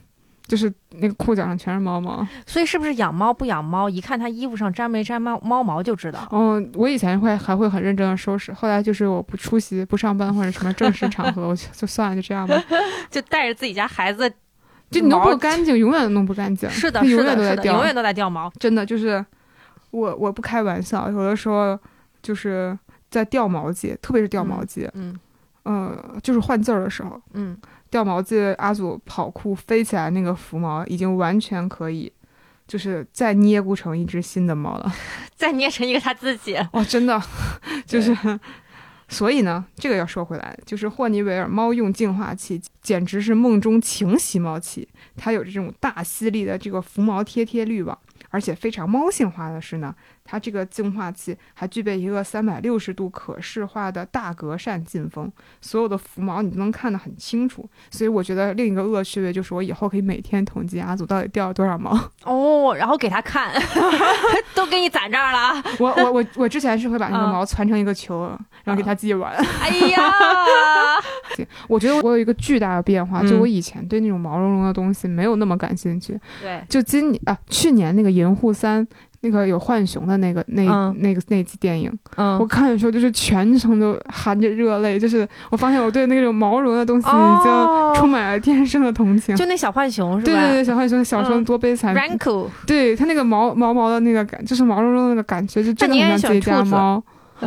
[0.50, 2.28] 就是那个裤脚上全是猫毛。
[2.46, 6.28] 所以是不是养猫不养猫，一看它衣服上沾没沾猫猫毛就知道。
[6.32, 12.62] 嗯，我以前会还会很认真的收拾，后来就是我不出席、不上班或者什么正式场合，我就就算了，就这样吧。
[13.12, 14.28] 就带着自己家孩子，
[14.90, 16.70] 就你弄不干净，永远都弄不干净。
[16.70, 18.52] 是的，永远都在掉，永远都在掉毛。
[18.60, 19.24] 真的就是
[19.92, 21.80] 我我不开玩笑，有的时候
[22.22, 22.78] 就是
[23.12, 25.16] 在掉毛季，特别是掉毛季，嗯
[25.64, 27.56] 呃，就是换季儿的时候，嗯，
[27.90, 32.12] 掉毛季，阿祖跑酷飞起来那个浮毛已经完全可以。
[32.68, 34.94] 就是再捏咕成一只新的猫了，
[35.36, 36.56] 再捏成一个他自己。
[36.72, 37.20] 哦，真的，
[37.84, 38.16] 就是，
[39.08, 44.88] 所以呢，这个要说回来，就是霍尼韦尔猫用净化器简直是梦中情吸猫器，
[45.18, 47.98] 它有这种大吸力的这个浮毛贴贴滤网，
[48.30, 49.96] 而且非常猫性化的是呢，
[50.32, 55.28] 它这个净化器还具备一个三百六十度可视化的大格扇进风，
[55.60, 57.68] 所有的浮毛你都能看得很清楚。
[57.90, 61.98] 所以我觉得另一个恶趣味就是我以后可以每天统计阿祖到底掉了多少毛。
[62.26, 63.52] 哦，然后给他看，
[64.54, 65.64] 都给你攒这儿了啊。
[65.80, 68.28] 我我我我之前是会把那个嗯毛攒成一个球，
[68.64, 69.34] 然后给他自己玩。
[69.34, 70.00] 哎呀，
[71.68, 78.86] 我觉得我有一个巨大的变化，嗯就我以前对那种毛茸茸的东西没有那么感兴趣，对，就今年啊，去年那个《银护三》
[79.22, 80.96] 那个有浣熊的那个那、嗯。
[81.00, 87.92] 那个那集电影，我嗯，看的时候就是全程都含着热泪，就是我发现我对那种毛绒的东西已哦。
[87.94, 89.36] 经充满了天生的同情。
[89.36, 90.32] 就那小浣熊是吧？
[90.32, 91.44] 对对对，小浣熊小时候嗯。
[91.44, 97.02] 多悲惨，Ranko，对它那个毛毛毛的那个感，就是毛茸茸的那个感觉，就真的很像自己家猫。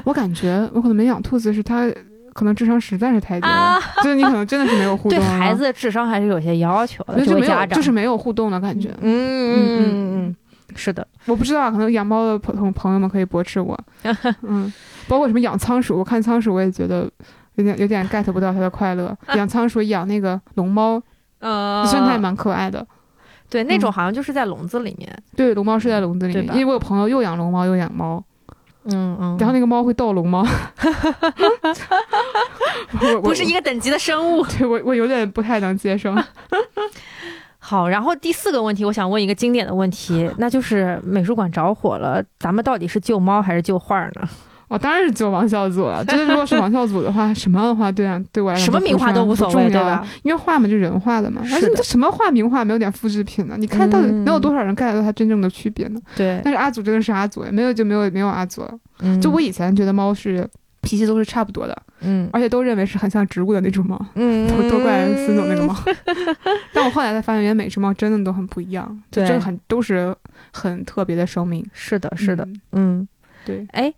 [0.05, 1.89] 我感觉我可能没养兔子，是它
[2.33, 3.79] 可能智商实在是太低了，啊。
[4.03, 8.89] 就是你可能真的是没有互 动啊，孩子的智商还是有些要求的，就没有就是没有互动的感觉。
[9.01, 10.27] 嗯嗯嗯。
[10.29, 10.37] 嗯，
[10.75, 13.79] 是的，我不知道，可能养猫的朋朋朋友们可以驳斥我。
[14.43, 14.73] 嗯，
[15.09, 17.09] 包括什么养仓鼠，我看仓鼠我也觉得
[17.57, 19.17] 有点有点 get 不到它的快乐。
[19.37, 21.01] 养仓鼠、养那个龙猫，
[21.41, 22.87] 嗯，虽然它也蛮可爱的。
[23.49, 28.23] 对，那种嗯好像就是在笼子里面，对，龙猫是在笼子里面，因为我有朋友又养龙猫又养猫，
[28.85, 30.45] 嗯嗯，然后那个猫会逗龙猫。
[33.23, 34.45] 不是一个等级的生物。
[34.47, 36.15] 对我我有点不太能接受。
[37.65, 44.29] 好，然后第四个问题，我想问一个经典的问题， 那就是美术馆着火了，咱们到底是救猫还是救画呢？
[44.67, 46.05] 我 当然是救王孝祖了。
[46.07, 50.05] 就是如果是王孝祖的话， 什么样的话对啊对我来说什么名画都无所谓，对吧？？
[50.25, 53.55] 因为画嘛就人画的嘛，而且这什么画名画没有点复制品呢？
[53.59, 56.01] 你看到底嗯能有多少人 get 到它真正的区别呢？
[56.17, 58.71] 对，但是阿祖真的是阿祖，没有就没有没有阿祖了。
[59.01, 60.49] 嗯就我以前觉得猫是
[60.83, 65.75] 脾气都是差不多的，嗯而且都认为是很像植物的那种猫，嗯都都怪孙总那个猫。
[66.75, 70.15] 但我后来才发现，原来每只猫真的都很不一样，就对真的很都是
[70.53, 71.65] 很特别的生命。
[71.73, 73.09] 是的，是的，嗯，嗯，
[73.45, 73.93] 对，哎。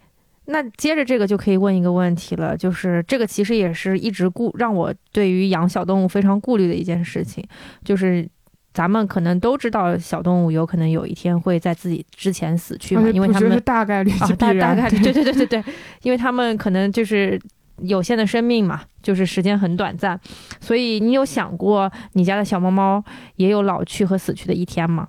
[0.47, 7.43] 那接着这个就可以问一个问题了，就是这个其实也是一直顾让我对于养小动物非常顾虑的一件事情，
[7.83, 8.29] 就是
[8.75, 15.65] 咱们可能都知道小动物有可能有一天会在自己之前死去嘛因为它们是大概率啊大大概率 对对对对对，
[16.03, 17.41] 因为他们可能就是
[17.79, 20.19] 有限的生命嘛，就是时间很短暂，
[20.61, 23.03] 所以你有想过你家的小猫猫
[23.37, 25.07] 也有老去和死去的一天吗？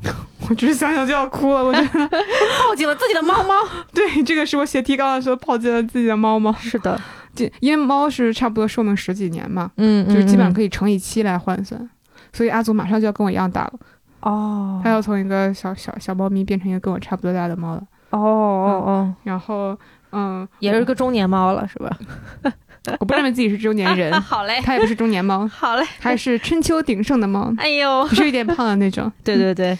[0.48, 1.64] 我只是想想就要哭了。
[1.64, 3.54] 我觉得抱紧了自己的猫猫。
[3.94, 6.54] 对，这个是我写提纲的时候抱紧了自己的猫猫。
[6.54, 7.00] 是的，
[7.36, 11.90] 这因为猫是差不多寿命十几年嘛，嗯，就是基本上可以乘以七来换算。
[12.36, 13.74] 所以阿祖马上就要跟我一样大了，
[14.20, 17.84] 哦，他要从一个小小小猫咪变成一个跟我差不多大的猫了。
[18.10, 19.78] 哦哦哦，然后，
[20.12, 21.98] 嗯，也是个中年猫了是吧？
[23.00, 29.12] 我不认为自己是中年人啊， 好嘞，它也不是中年猫，好嘞，它还是春秋鼎盛的猫，哎呦，只是有点胖的那种。
[29.24, 29.78] 对 对对，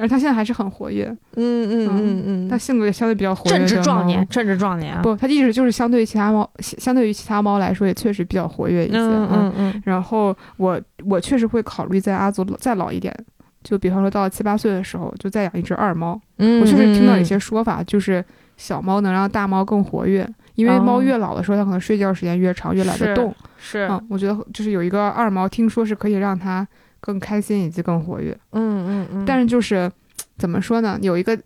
[0.00, 3.58] 而它现在还是很活跃，嗯嗯嗯嗯它性格也相对比较活跃。
[3.58, 4.26] 正值壮年，。
[4.28, 8.98] 正值壮年啊，不，它一直就是相对于其他猫，相对于其他猫来说，也确实比较活跃一些。
[8.98, 13.14] 嗯嗯嗯然后我我确实会考虑在阿祖再老一点，
[13.62, 16.20] 就比方说到了七八岁的时候，就再养一只二猫。
[16.38, 18.24] 嗯，我确实听到有嗯些说法，就是
[18.56, 23.34] 小猫能让大猫更活跃，因为哦猫越老的时候，它可能睡觉时间越长，越懒得动。
[23.58, 26.66] 是，嗯，我觉得就是有一个二猫，听说是可以让它
[27.02, 28.32] 更开心以及更活跃。
[28.52, 29.90] 嗯嗯嗯，但是就是
[30.38, 31.38] 怎么说呢，有一个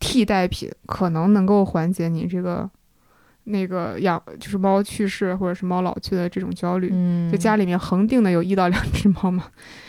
[0.00, 2.68] 替代品可能能够缓解你这个
[3.44, 6.90] 那个养就是猫去世或者是猫老去的这种焦虑。
[6.92, 9.44] 嗯，就家里面恒定的有一到两只猫嘛，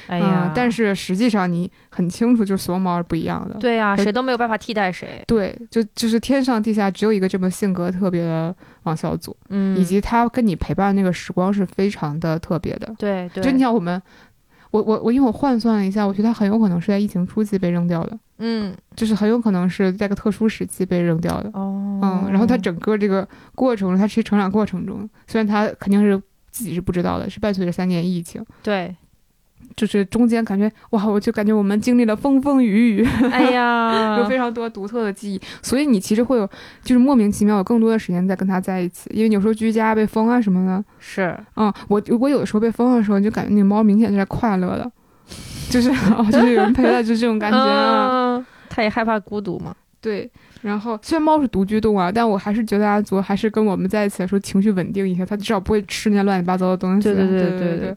[0.08, 3.56] 哎呀嗯，，但是实际上你很清楚，就是所有猫是不一样的。
[3.60, 5.22] 对呀、可谁都没有办法替代谁。
[5.28, 12.96] 对，就就是天上地下只有一个这么性格特别的王小祖，嗯，以及他跟你陪伴那个时光是非常的特别的。
[12.98, 14.02] 对对，就你像我们，
[14.72, 21.50] 我我我因为我换算了一下，我觉得它很有可能是在疫情初期被扔掉的，嗯，就是很有可能是在个特殊时期被扔掉的。
[21.54, 28.96] 哦，嗯，然后它整个这个过程，它是成长过程中，虽然它肯定是自己是不知道的，是伴随着三年疫情，对，
[29.80, 36.46] 就是中间感觉哇，我就感觉我们经历了风风雨雨， 哎呀，有非常多独特的记忆，所以你其实会有
[36.84, 44.92] 就是莫名其妙有更多的时间在跟它在一起，因为有时候居家被封啊什么的，是，嗯，我我有的时候被封的时候，就感觉那个猫明显是在快乐的，
[45.70, 48.36] 就是 哦，就是有人陪它，就这种感觉啊。
[48.36, 49.74] 嗯，它也害怕孤独嘛。
[50.02, 57.04] 对，然后虽然猫是独居动物啊，但我还是觉得阿祖还是跟我们在一起的时候情绪稳定一些，它至少不会吃那些乱七八糟的东西。
[57.04, 57.96] 对对对对。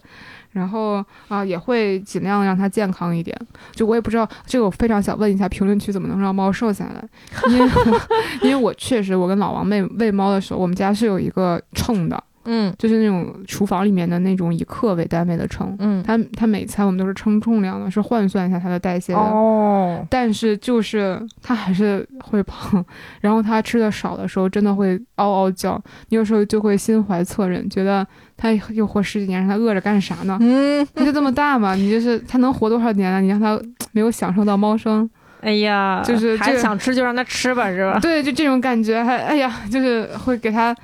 [0.53, 3.37] 然后啊，也会尽量让它健康一点。
[3.73, 7.09] 就我也不知道这个，我非常想问一下评论区怎么能让猫瘦下来？
[7.51, 7.71] 因为
[8.43, 15.75] 因为我确实，我跟老王喂喂猫的时候，我们家是有一个秤的，嗯就是那种厨房里面的那种以克为单位的称。
[15.79, 19.19] 嗯，它它每餐我们都是称重量的，是换算一下它的代谢的。
[19.19, 22.85] 哦，但是就是它还是会胖，
[23.21, 30.37] 然后它吃的少的时候真的会嗷嗷叫，你有时候就会心怀恻忍，觉得它又活十几年，让它饿着干啥呢？
[30.41, 33.21] 嗯，它就这么大嘛， 你就是它能活多少年呢？
[33.21, 33.61] 你让它
[33.93, 35.09] 没有享受到猫生，
[35.41, 37.99] 哎呀，就是这个还想吃就让它吃吧，是吧？
[38.01, 40.75] 对，就这种感觉，还哎呀，就是会给它。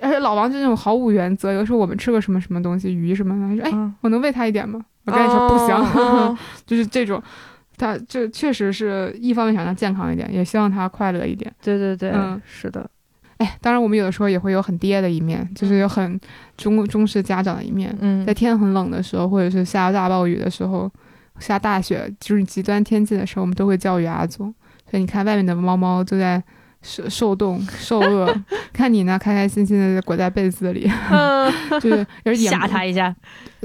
[0.00, 6.36] 而且老王就那种毫无原则，有时候我们吃个什么什么东西，鱼什么的，他说：“哎，嗯我能喂它一点吗？”我跟你说不行，哦
[6.66, 7.22] 就是这种。
[7.80, 11.48] 他这确实是一方面想让它健康一点，也希望它快乐一点。
[11.62, 12.84] 对对对，嗯是的，
[13.36, 16.20] 哎，当然我们有的时候也会有很爹的一面，就是有很
[16.56, 17.96] 中中式家长的一面。
[18.00, 20.90] 嗯在天很冷的时候，或者是下大暴雨的时候，
[21.38, 24.52] 下大雪，就是极端天气的时候，我们都会教育阿祖。
[24.90, 26.42] 所以你看，外面的猫猫都在
[26.82, 28.32] 受受冻、受饿，
[28.72, 33.14] 看你呢，开开心心的裹在被子里，嗯， 就是而野吓它一下，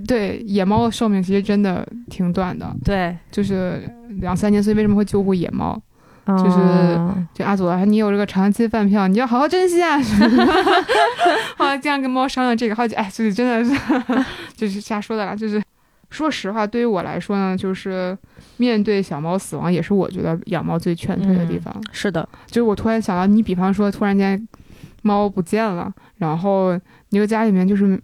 [0.08, 3.88] 对野猫的寿命其实真的挺短的，对，就是
[4.22, 4.62] 两三年。
[4.62, 5.80] 所以为什么会救护野猫？
[6.26, 6.98] 就是
[7.34, 10.00] 就阿祖啊，你有这个长期饭票，你要好好珍惜啊！
[11.58, 13.78] 后来经常跟猫商量这个，好几哎，就是真的是
[14.56, 15.36] 就是瞎说的啦。
[15.36, 15.62] 就是
[16.14, 18.18] 说实话，对于我来说呢，就是
[18.58, 21.76] 面对小猫死亡，也是我觉得养猫最劝退的地方。
[21.92, 24.48] 是的，就是我突然想到，你比方说突然间
[25.02, 28.00] 猫不见了，然后你又家里面就是。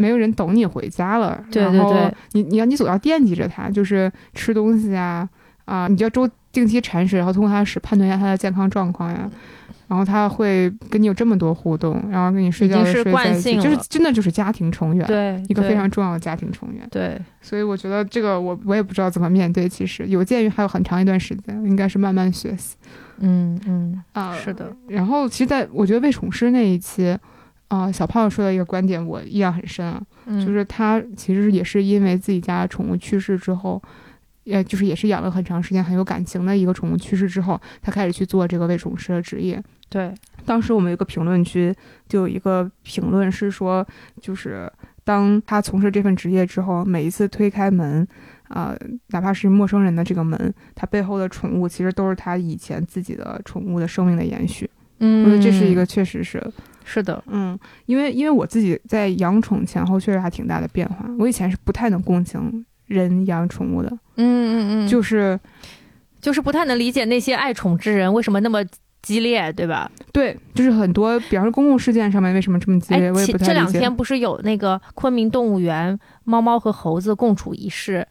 [0.00, 5.28] 没有人等你回家了，对对然后对你你要你总要惦记着它，就是吃东西啊
[5.64, 9.28] 啊，你就要周定期铲屎，然后通过它的屎判断一下它的健康状况呀。
[9.88, 16.86] 然后他会跟你有这么多互动，然后跟你睡觉睡在一起，惯性就是真的就是家庭成员，对，一个非常重要的家庭成员。
[16.90, 22.76] 对，所以我觉得这个我我也不知道怎么面对，其实有鉴于还有很长一段时间，应该是慢慢学习
[23.20, 24.36] 嗯嗯，啊。
[24.36, 27.18] 是的，然后其实在我觉得喂宠师那一期。
[27.68, 33.82] 啊、小胖说的一个观点我印象很深啊，嗯就是他其实也是因为自己家宠物去世之后，
[34.48, 39.62] 也就是也是养了很长时间很有感情的一个宠物去世之后，他开始去做这个喂宠师的职业。
[39.90, 40.14] 对，
[40.46, 41.74] 当时我们有个评论区
[42.08, 43.86] 就有一个评论是说，
[44.22, 44.70] 就是
[45.04, 48.06] 当他从事这份职业之后，每一次推开门，
[48.48, 48.74] 啊、
[49.08, 54.68] 哪怕是陌生人的这个门，他背后的宠物其实都是他以前自己的宠物的生命的延续。
[55.00, 56.42] 嗯我觉得这是一个确实是，
[56.84, 61.08] 是的，嗯，因为因为我自己在养宠前后确实还挺大的变化。
[61.18, 65.38] 我以前是不太能共情人养宠物的，嗯嗯嗯，就是
[66.20, 68.62] 就是不太能理解那些爱宠之人为什么那么
[69.00, 69.90] 激烈，对吧？
[70.12, 73.46] 对，就是很多，比方说公共事件上面为什么这么激烈，我也不太理解。
[73.46, 78.06] 这两天不是有那个昆明动物园猫猫和猴子共处一室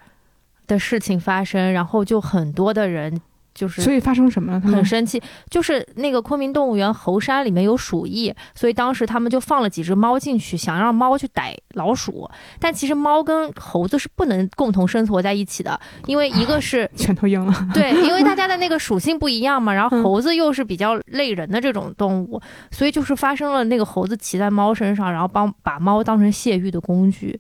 [0.66, 3.22] 的事情发生，然后就很多的人
[3.58, 4.60] 就是所以发生什么了？
[4.62, 12.30] 他们很生气，就是那个昆明动物园猴山里面有鼠疫，所以当时他们就放了几只猫进去，想让猫去逮老鼠。
[12.60, 17.68] 但其实猫跟猴子是不能共同生活在一起的，因为一个是全都赢了。
[17.74, 22.40] 对，因为大家的那个 属性不一样嘛，然后嗯猴子又是比较累人的这种动物，
[22.70, 27.40] 所以就是发生了那个猴子骑在猫身上，然后帮把猫当成泄欲的工具，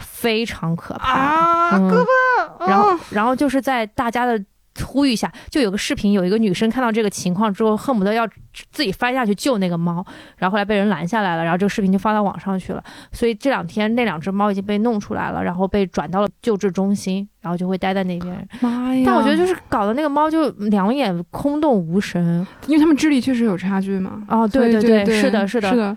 [0.00, 1.12] 非常可怕。
[1.12, 4.42] 啊，嗯胳膊，然后哦，然后就是在大家的
[4.82, 8.26] 呼吁一下，就有个视频，有一个女生看到这个情况之后，恨不得要
[8.72, 10.04] 自己翻下去救那个猫，
[10.36, 12.82] 然后后来被人拦下来了，然后这个视频就发到网上去了。
[13.12, 18.48] 所以这两天那两只猫已经被弄出来了，然后被转到了救治中心，然后就会待在那边。
[18.60, 19.02] 妈呀！
[19.06, 22.46] 但我觉得就是搞的那个猫就两眼空洞无神。
[22.66, 24.22] 因为他们智力确实有差距嘛。
[24.28, 25.96] 哦，对对对，是的，是的，是的。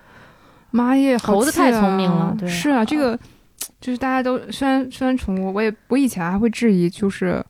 [0.69, 3.17] 妈耶，好猴子太聪明了对是啊，这个
[3.79, 7.43] 就是大家都虽然虽然宠物，我也我以前还会质疑，就是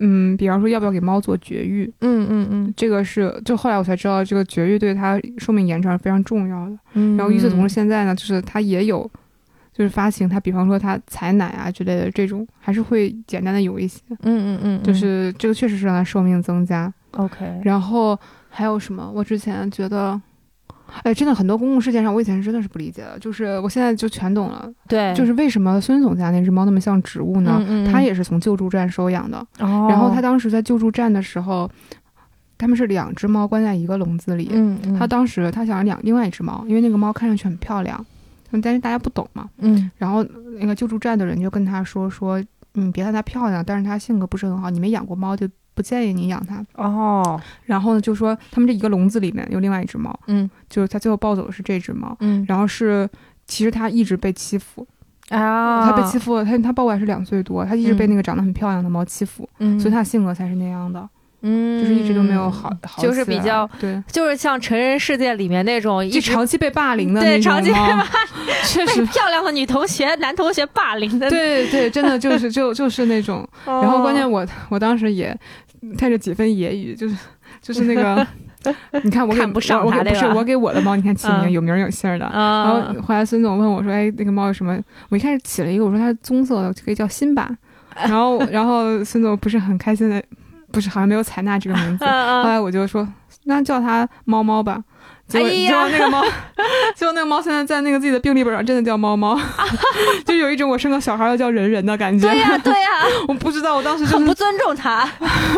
[0.00, 6.78] 嗯，比方说要不要给猫做绝育，嗯嗯嗯这个是就后来我才知道，这个绝育对它寿命延长是非常重要的。
[6.94, 7.16] 嗯。
[7.16, 9.10] 然后与此同时，现在呢，就是它也有。
[9.72, 16.90] 就是发情，它比方说它采奶啊之类的这种，还是会简单的有一些，嗯嗯嗯，就是这个确实是让它寿命增加。
[17.10, 18.18] OK，然后
[18.48, 19.12] 还有什么？
[19.14, 20.18] 我之前觉得。
[21.02, 24.70] 哎，真的很多公共事件上，我以前真的是不理解的，就是我现在就全懂了。
[24.88, 27.56] 对，就是为什么孙总家那只猫那么像植物呢？
[27.60, 31.70] 嗯嗯嗯它也是从救助站收养的，哦，然后他当时在救助站的时候，
[32.56, 34.48] 他们是两只猫关在一个笼子里。
[34.52, 38.04] 嗯嗯，他当时他想养另外一只猫，因为那个猫看上去很漂亮，
[38.62, 39.48] 但是大家不懂嘛。
[39.58, 40.24] 嗯然后
[40.58, 42.42] 那个救助站的人就跟他说说，
[42.74, 45.46] 嗯，别看它漂亮，但是它性格不是很好，你没养过猫就
[45.76, 46.64] 不建议你养它。
[46.74, 50.50] 哦，然后呢，就说他们这一个笼子里面有另外一只猫，嗯。
[50.68, 52.44] 就是他最后抱走的是这只猫，嗯。
[52.48, 53.08] 然后是
[53.46, 54.84] 其实他一直被欺负，
[55.28, 61.08] 啊，他被欺负了，他他抱过来是两岁多，他一直被那个长得很漂亮的猫欺负，嗯，所以他的性格才是那样的，
[61.42, 68.04] 嗯，就是一直都没有好，好就是比较，对，就是像成人世界里面那种一长期被霸凌的对那种长期被猫，
[68.66, 75.36] 确被实，漂亮的女同学、男同学霸凌的，对对，真的就是就就是那种，哦，然后关键我我当时也
[75.98, 77.16] 带着几分揶揄，就是
[77.62, 78.26] 就是那个，
[79.02, 82.24] 你看我给看不上我给不是我给我的猫，你看起名嗯有名儿有姓儿的。
[82.32, 84.78] 然啊后，后来孙总问我说：“哎，那个猫有什么？”
[85.10, 87.50] 我一开始起了一个，我说它是棕色的，可以叫辛巴。
[87.96, 90.22] 然后，然后孙总不是很开心的，
[90.70, 92.04] 不是好像没有采纳这个名字。
[92.04, 93.06] 后来我就说，
[93.44, 94.82] 那叫它猫猫吧。
[95.28, 95.70] 结果，哎呀。
[95.70, 96.24] 结果那个猫，
[96.94, 99.38] 结果那个猫现在在那个自己的病历本上真的叫猫猫，
[100.24, 102.28] 就有一种我生个小孩要叫人人的感觉。
[102.28, 102.88] 对呀对呀，
[103.28, 105.08] 我不知道，我当时就是很不尊重他。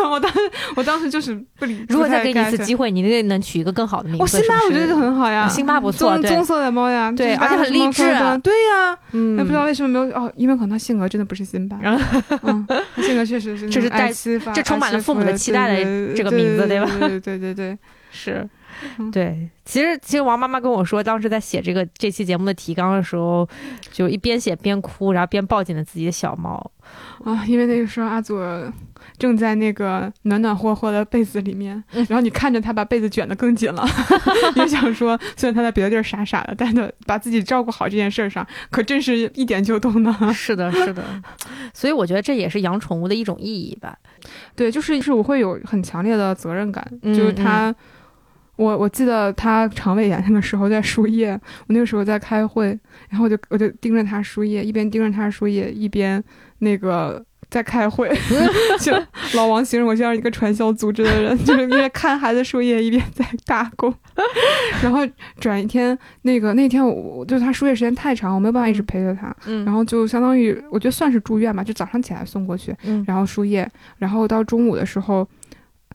[0.09, 0.39] 我当时
[0.75, 1.85] 我当时就是不理。
[1.89, 4.21] 如果再给你一次，机会，你那个能取一个更好的名字。
[4.23, 8.03] 我辛巴我觉得就很好呀，辛巴不错棕棕色的猫呀，对而且很励志
[8.43, 11.77] 对呀，嗯，也不知道为什么没有哦，因为可能他性格真的不是辛巴，
[13.01, 14.11] 性格确实是这是带
[14.53, 16.89] 这充满了父母的期待的这个名字对吧？
[16.99, 17.77] 对对对对对，
[18.11, 18.31] 是。
[18.33, 18.49] 嗯。
[19.11, 23.47] 对，其实其实王妈妈跟我说，当时在写这个这期节目的提纲的时候，
[23.91, 26.71] 就一边写边哭，然后边抱紧了自己的小猫。
[27.23, 28.39] 啊，因为那个时候阿祖
[29.19, 33.85] 正在那个暖暖和和的被子里面，嗯然后你看着他把被子卷得更紧了，
[34.55, 40.33] 也想说，虽然他在别的地儿傻傻的，但他把自己照顾好这件事儿上，可真是一点就懂呢。
[40.33, 41.03] 是的，是的，
[41.75, 43.95] 所以我觉得这也是养宠物的一种意义吧。
[44.55, 47.73] 对，就是就是我会有很强烈的责任感，嗯就是他。
[48.59, 56.21] 我我记得他肠胃炎那个时候在输液，我那个时候在开会，然后我就我就盯着他输液，一边盯着他输液，一边
[56.57, 58.13] 那个在开会。
[58.83, 58.91] 就
[59.35, 63.93] 老王形容我像一个传销组织的人，就是一边看孩子输液一边在打工。
[64.83, 64.99] 然后
[65.39, 73.65] 转一天，那个那天我我就是他输液时间太长，我没有办法一直陪着他，嗯然后就相当于我觉得算是住院吧，就早上起来送过去，嗯然后输液，
[73.97, 75.27] 然后到中午的时候，我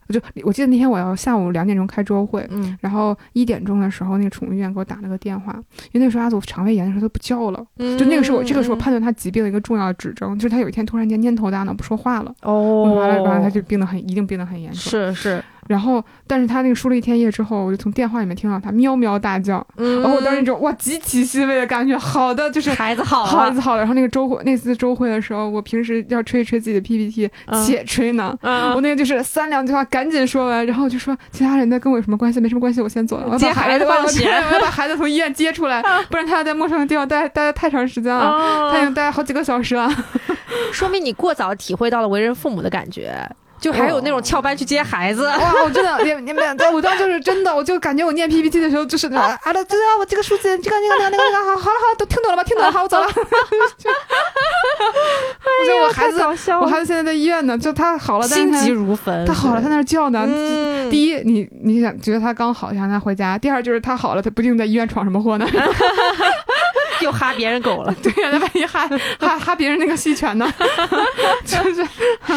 [0.09, 2.77] 就我记得那天我要下午两点钟开周会，嗯。
[2.81, 5.53] 然后一点钟的时候，那个宠物医院给我打了个电话，
[5.93, 22.75] 因为那时候阿祖肠胃炎的时候他不叫了，嗯，就那个是我这个是我判断他疾病的一个重要的指征，就是他有一天突然间蔫头大脑不说话了，哦，完了完了他就病得很一定病得很严重，是是，然后但是他那个输了一天液之后，我就从电话里面听到他喵喵大叫，嗯，然后我当时一种哇极其欣慰的感觉，好的就是。
[22.75, 32.41] 孩子好了，好好了，然后那个周会那次周会的时候，我平时要吹一吹自己的 PPT，、嗯且吹呢，嗯我那个就是三两句话赶紧说完，然后就说其他人的跟我有什么关系？
[32.41, 33.25] 没什么关系，我先走了。
[33.27, 39.89] 我要接把孩子放学 我要把孩子从医院接出来，不然他要在陌生的地方待待太长时间了，他已哦经待好几个小时了。
[40.73, 43.15] 说明你过早体会到了为人父母的感觉，
[43.65, 45.27] 就还有那种翘班去接孩子。
[45.27, 52.45] 哇，我真的，你你们，我当时就是真的，我就感觉我念 PPT 的时候就是 啊，啊，这啊，我这个数字，这个那个那个那个，好，好了好了，都 听懂了吧？
[52.45, 53.07] 听懂了，好，我走了。
[55.57, 56.21] 我觉得我孩子，
[56.61, 60.27] 我孩子现在在医院呢，就他好了，心急如焚，他好了，他在那儿叫呢。
[60.29, 65.47] 嗯，第一，你你想觉得他刚好，想让他回家；第二，就是他好了，他不定在医院闯什么祸呢？
[67.05, 68.89] 又哈别人狗了， 对呀、他万一哈
[69.21, 70.51] 哈哈别人那个细犬呢？
[71.45, 71.87] 就是，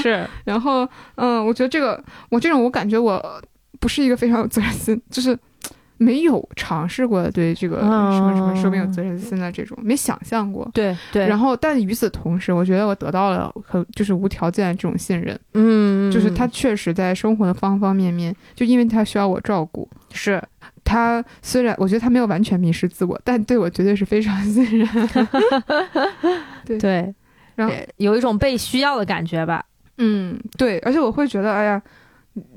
[0.02, 3.42] 是， 然后嗯，我觉得这个我这种我感觉我
[3.80, 5.38] 不是一个非常有责任心，就是
[5.98, 10.70] 没有尝试过对这个什么什么寿命有责任心的这种，没想象过。
[10.74, 10.96] 对。
[11.12, 20.42] 对，然后后，但与此同时，我觉得我得到了很就是无条件的这种信任，嗯，就是他确实在生活的方方面面，就因为他需要我照顾，是
[20.88, 24.88] 他虽然我觉得他没有完全迷失自我，但对我绝对是非常 信任。
[26.80, 27.14] 对，
[27.56, 29.66] 然后呃有一种被需要的感觉吧。
[29.98, 31.82] 嗯，对，而且我会觉得，哎呀，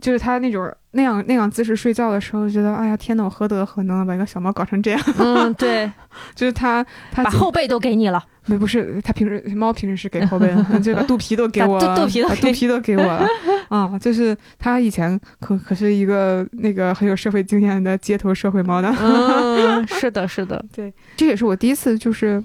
[0.01, 5.01] 就是他那种那样那样姿势睡觉的时候，觉得，哎呀，天呐，我何德何能把一个小猫搞成这样？
[5.19, 5.91] 嗯，对，
[6.35, 8.23] 就是他他把后背都给你了。
[8.47, 13.25] 没不是他平时猫平时是给后背的， 就把肚皮都给我了，把肚肚皮都肚皮都给我了
[13.69, 13.97] 啊！
[14.01, 18.93] 就是他以前可可是一个那个很有社会经验的街头社会猫呢。
[18.99, 22.43] 嗯，是的，是的，对这也是我第一次就是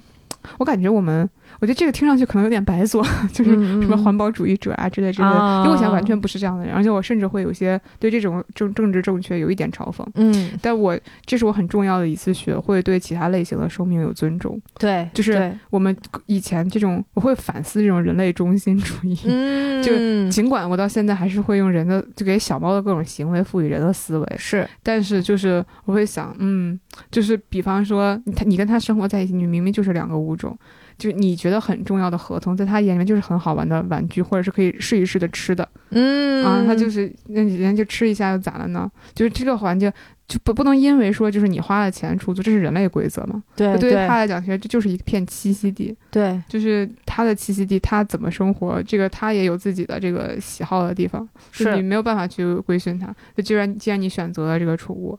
[0.59, 1.27] 我感觉我们，
[1.59, 10.05] 我觉得这个听上去可能有点白做，就是什么环保主义者啊之类之类的，啊因为我以前完全不是这样的人，而且我甚至会有些对这种政政治正确有一点嘲讽。
[10.15, 14.59] 嗯，但我这是我很重要的一次学会对其他类型的生命有尊重。
[14.77, 19.17] 对，就是我们以前这种，我会反思这种人类中心主义。
[19.25, 19.91] 嗯，就
[20.29, 26.79] 尽管我到现在还是会用人的，就给小猫的各种行为赋予人的思维，是，但是就是我会想，嗯，
[27.09, 30.57] 就是比方说，你他你跟他生活在一起，你明明就是两个物种，
[30.97, 38.89] 就你觉得很重要的合同，在他眼里面就是很好玩的玩具，或者是可以试一试的吃的嗯啊，他就是那你人家就吃一下又咋了呢？
[39.13, 39.91] 就是这个环境
[40.27, 43.43] 就不不能因为说就是你花了钱出租，这是人类规则嘛？
[43.55, 53.13] 对对于他来讲，其实这就是一片栖息地，对就是他的栖息地，他怎么生活，这个他也有自己的这个喜好的地方，是你没有办法去规训他。
[53.35, 55.17] 就既然既然你选择了这个宠物，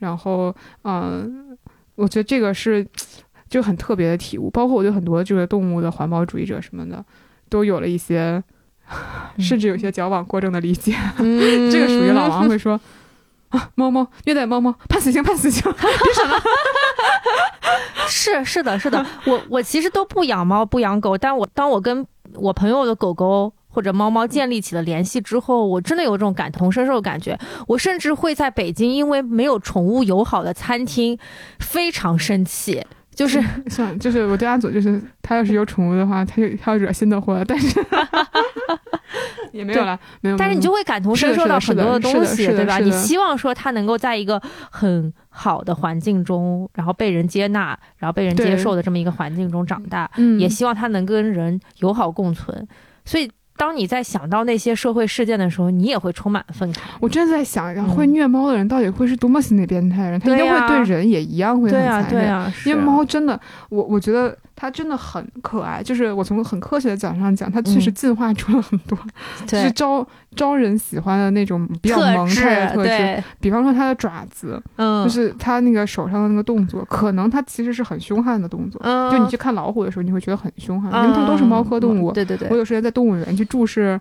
[0.00, 1.56] 然后嗯，
[1.94, 2.86] 我觉得这个是
[3.52, 7.04] 就很特别的体悟，包括我对很多这个动物的环保主义者什么的，
[7.50, 8.42] 都有了一些，
[9.38, 10.96] 甚至有些矫枉过正的理解。
[11.18, 12.80] 嗯这个属于老王会说。
[13.50, 15.70] 啊，猫猫虐待猫猫，判死刑，判死刑！
[18.08, 27.38] 是是的，是的，我我其实都不养猫不养狗，但我当我跟我朋友的狗狗或者猫猫建立起了联系之后，我真的有这种感同身受的感觉。
[27.66, 31.18] 我甚至会在北京，因为没有宠物友好的餐厅，
[31.58, 32.82] 非常生气。
[33.14, 37.78] 就是 像就是我对阿祖，就是他要是有宠物的话，他就他要惹新的祸，但是
[39.52, 40.36] 也没有了，没有。
[40.36, 42.78] 但是你就会感同身受到很多的东西，对吧？
[42.78, 44.40] 你希望说他能够在一个
[44.70, 52.66] 很好的环境中，然后被人接纳，然后被人接受的这么一个环境中长大，嗯也希望他能跟人友好共存。
[53.04, 56.78] 所以，当你在想到那些社会事件的时候，你也会充满愤慨。
[57.00, 60.20] 我真的在想，会虐猫的人到底会是多么心理变态的人？
[60.20, 62.22] 他一定会对人也一样会很对啊，残忍。
[62.22, 63.38] 对啊，因为猫真的，
[63.68, 65.82] 我我觉得它真的很可爱。
[65.82, 68.96] 就是我从很科学的角度上讲，它确实进化出了很多，
[69.44, 70.06] 就是招
[70.36, 73.24] 招人喜欢的那种比较萌态的特质。
[73.40, 78.80] 比方说它的爪子，嗯，就是它那个手上的那个动作，可能它其实是很凶悍的动作。
[78.84, 82.12] 嗯，就你去看老虎的时候，你会觉得很凶悍，因为它们都是猫科动物。
[82.12, 82.48] 对对对。
[82.48, 84.00] 我有时间在动物园去注视。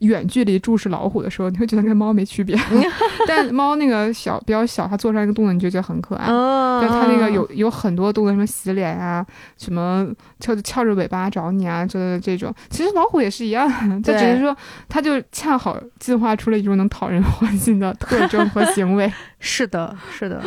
[0.00, 2.56] 远距离注视老虎的时候，你会觉得跟猫没区别，
[3.26, 6.26] 但猫那个小比较小，它做出来一个动作，你就觉得很可爱。
[6.28, 9.24] 嗯，但它那个有有很多动作，什么洗脸啊，
[9.58, 10.06] 什么
[10.40, 13.68] 翘着翘着尾巴找你啊之类的这种，其实老虎也是一样，
[14.02, 14.56] 它只是说
[14.88, 19.10] 它就恰好进化出了一种能讨人欢心的特征和行为。
[19.42, 20.42] 是的，是的。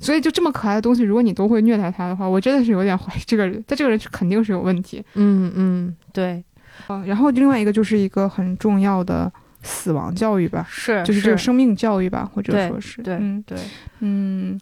[0.00, 5.04] 所以就这么可爱的东西，如果你都会虐待它的话，我真的是有点怀疑这个人，他这个人肯定是有问题。
[5.14, 6.42] 嗯嗯，对。
[6.88, 9.30] 嗯，然后另外一个就是一个很重要的
[9.62, 13.58] 死亡教育吧，是，就是这个生命教育吧，或者说是，对，嗯对，
[14.00, 14.60] 嗯，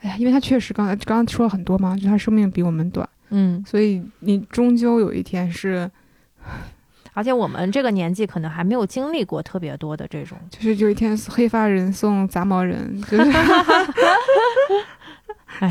[0.00, 5.90] 哎呀，因为他确实刚才刚刚说了很多嘛，就他生命比我们短，嗯，所以你终究有一天是，
[7.14, 13.32] 而且我们这个年纪可能还没有经历过特别多的这种，就是有一天黑发人送杂毛人，就是。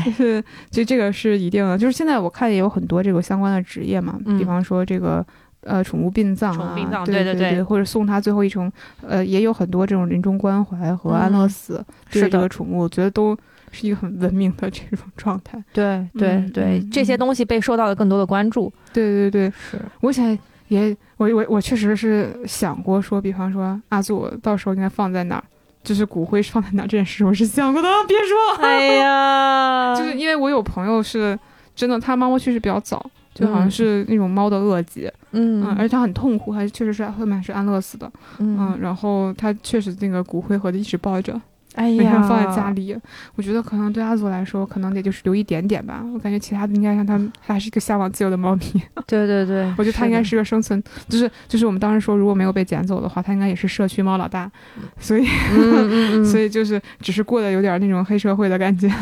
[0.04, 1.78] 就是，就这个是一定的。
[1.78, 5.24] 就是现在我看也有很多这个相关的职业嘛，嗯、比方说这个
[5.66, 8.70] 呃宠物殡葬啊，殡葬对对对，或者送他最后一程，
[9.06, 13.36] 呃，也有很多这种临终关怀和安乐死对这个宠物，我觉得都
[13.70, 15.62] 是一个很文明的这种状态。
[15.74, 18.72] 对对嗯对，嗯这些东西被受到了更多的关注。
[18.92, 20.38] 对对对，是我想
[20.68, 25.44] 也我我我确实是想过说，比方说阿祖到时候应该放在哪儿。
[25.84, 27.88] 就是骨灰放在哪这件事，我是想过的。
[28.08, 31.38] 别说，哎呀， 就是因为我有朋友是
[31.76, 41.38] 真的，他妈妈去世比较早，就好像是那种猫的恶疾，嗯,嗯，而且它很痛苦，还确实是后面是安乐死的，嗯,嗯，然后它确实那个骨灰盒一直抱着，
[41.74, 42.96] 哎呀，每天放在家里。
[43.34, 46.02] 我觉得可能对阿祖来说，可能也就是留一点点吧。
[46.14, 48.62] 我感觉其他的应该让它，它还是一个向往自由的猫咪。
[49.06, 54.50] 对对对，我觉得它应该是个生存，就是就是我们当时说，如果没有被捡走的话，它应该也是社区猫老大。
[54.98, 58.88] 所以，嗯嗯 所以就是只是过得有点那种黑社会的感觉。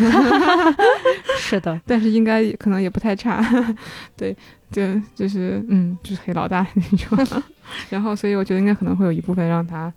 [1.45, 3.45] 是的， 但是应该可能也不太差。
[4.17, 4.35] 对，
[4.71, 4.83] 就
[5.15, 7.43] 就是嗯，就是黑老大那种。
[7.91, 9.93] 然后，所以我觉得应该可能会有一部分让他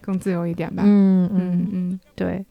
[0.00, 0.82] 更自由一点吧。
[0.86, 2.44] 嗯嗯嗯，对。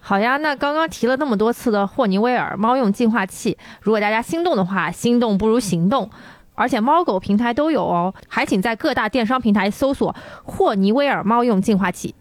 [0.00, 6.08] 好呀，那刚刚提了那么多次的霍尼韦尔猫用净化器，如果大家心动的话，心动不如行动。
[6.54, 12.12] 而且猫狗平台都有哦，还请在各大电商平台搜索霍尼韦尔猫用净化器。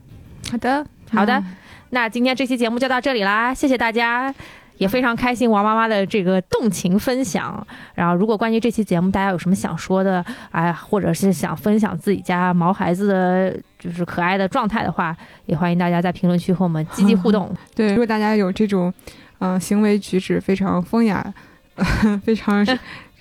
[0.52, 1.44] 好的，好的，
[1.90, 4.34] 那今天这期节目就到这里啦，谢谢大家，
[4.78, 7.66] 也非常开心王妈妈的这个动情分享。
[7.94, 17.54] 然后，如果关于这期节目大家有什么想说的，哎，或者是想分享自己家毛孩子的就是可爱的状态的话，也欢迎大家在评论区和我们积极互动。
[17.76, 18.94] 对，如果大家有这种
[19.40, 21.34] 嗯、呃、行为举止非常风雅。
[22.24, 22.66] 非常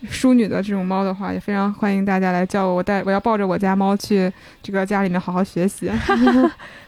[0.09, 5.91] 淑女的这种猫的话，也非常欢迎大家来叫我，我带我要抱着我家猫去这个家里面好好学习。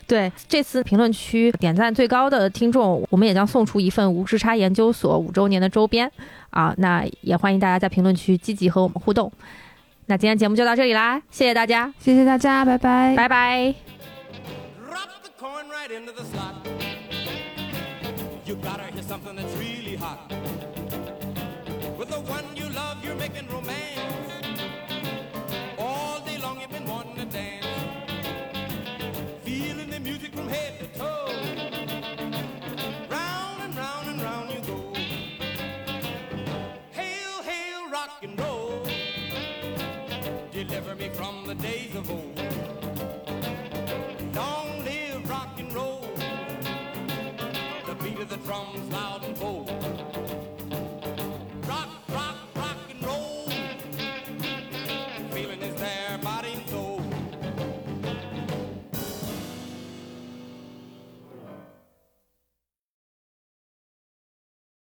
[0.09, 6.11] 对这次评论区点赞最高的听众，我们也将送出一份无时差研究所五周年的周边
[6.49, 6.75] 啊！
[6.79, 9.31] 那也欢迎大家在评论区积极和我们互动。
[10.07, 13.75] 那今天节目就到这里啦，谢谢大家，谢谢大家，拜拜，拜拜。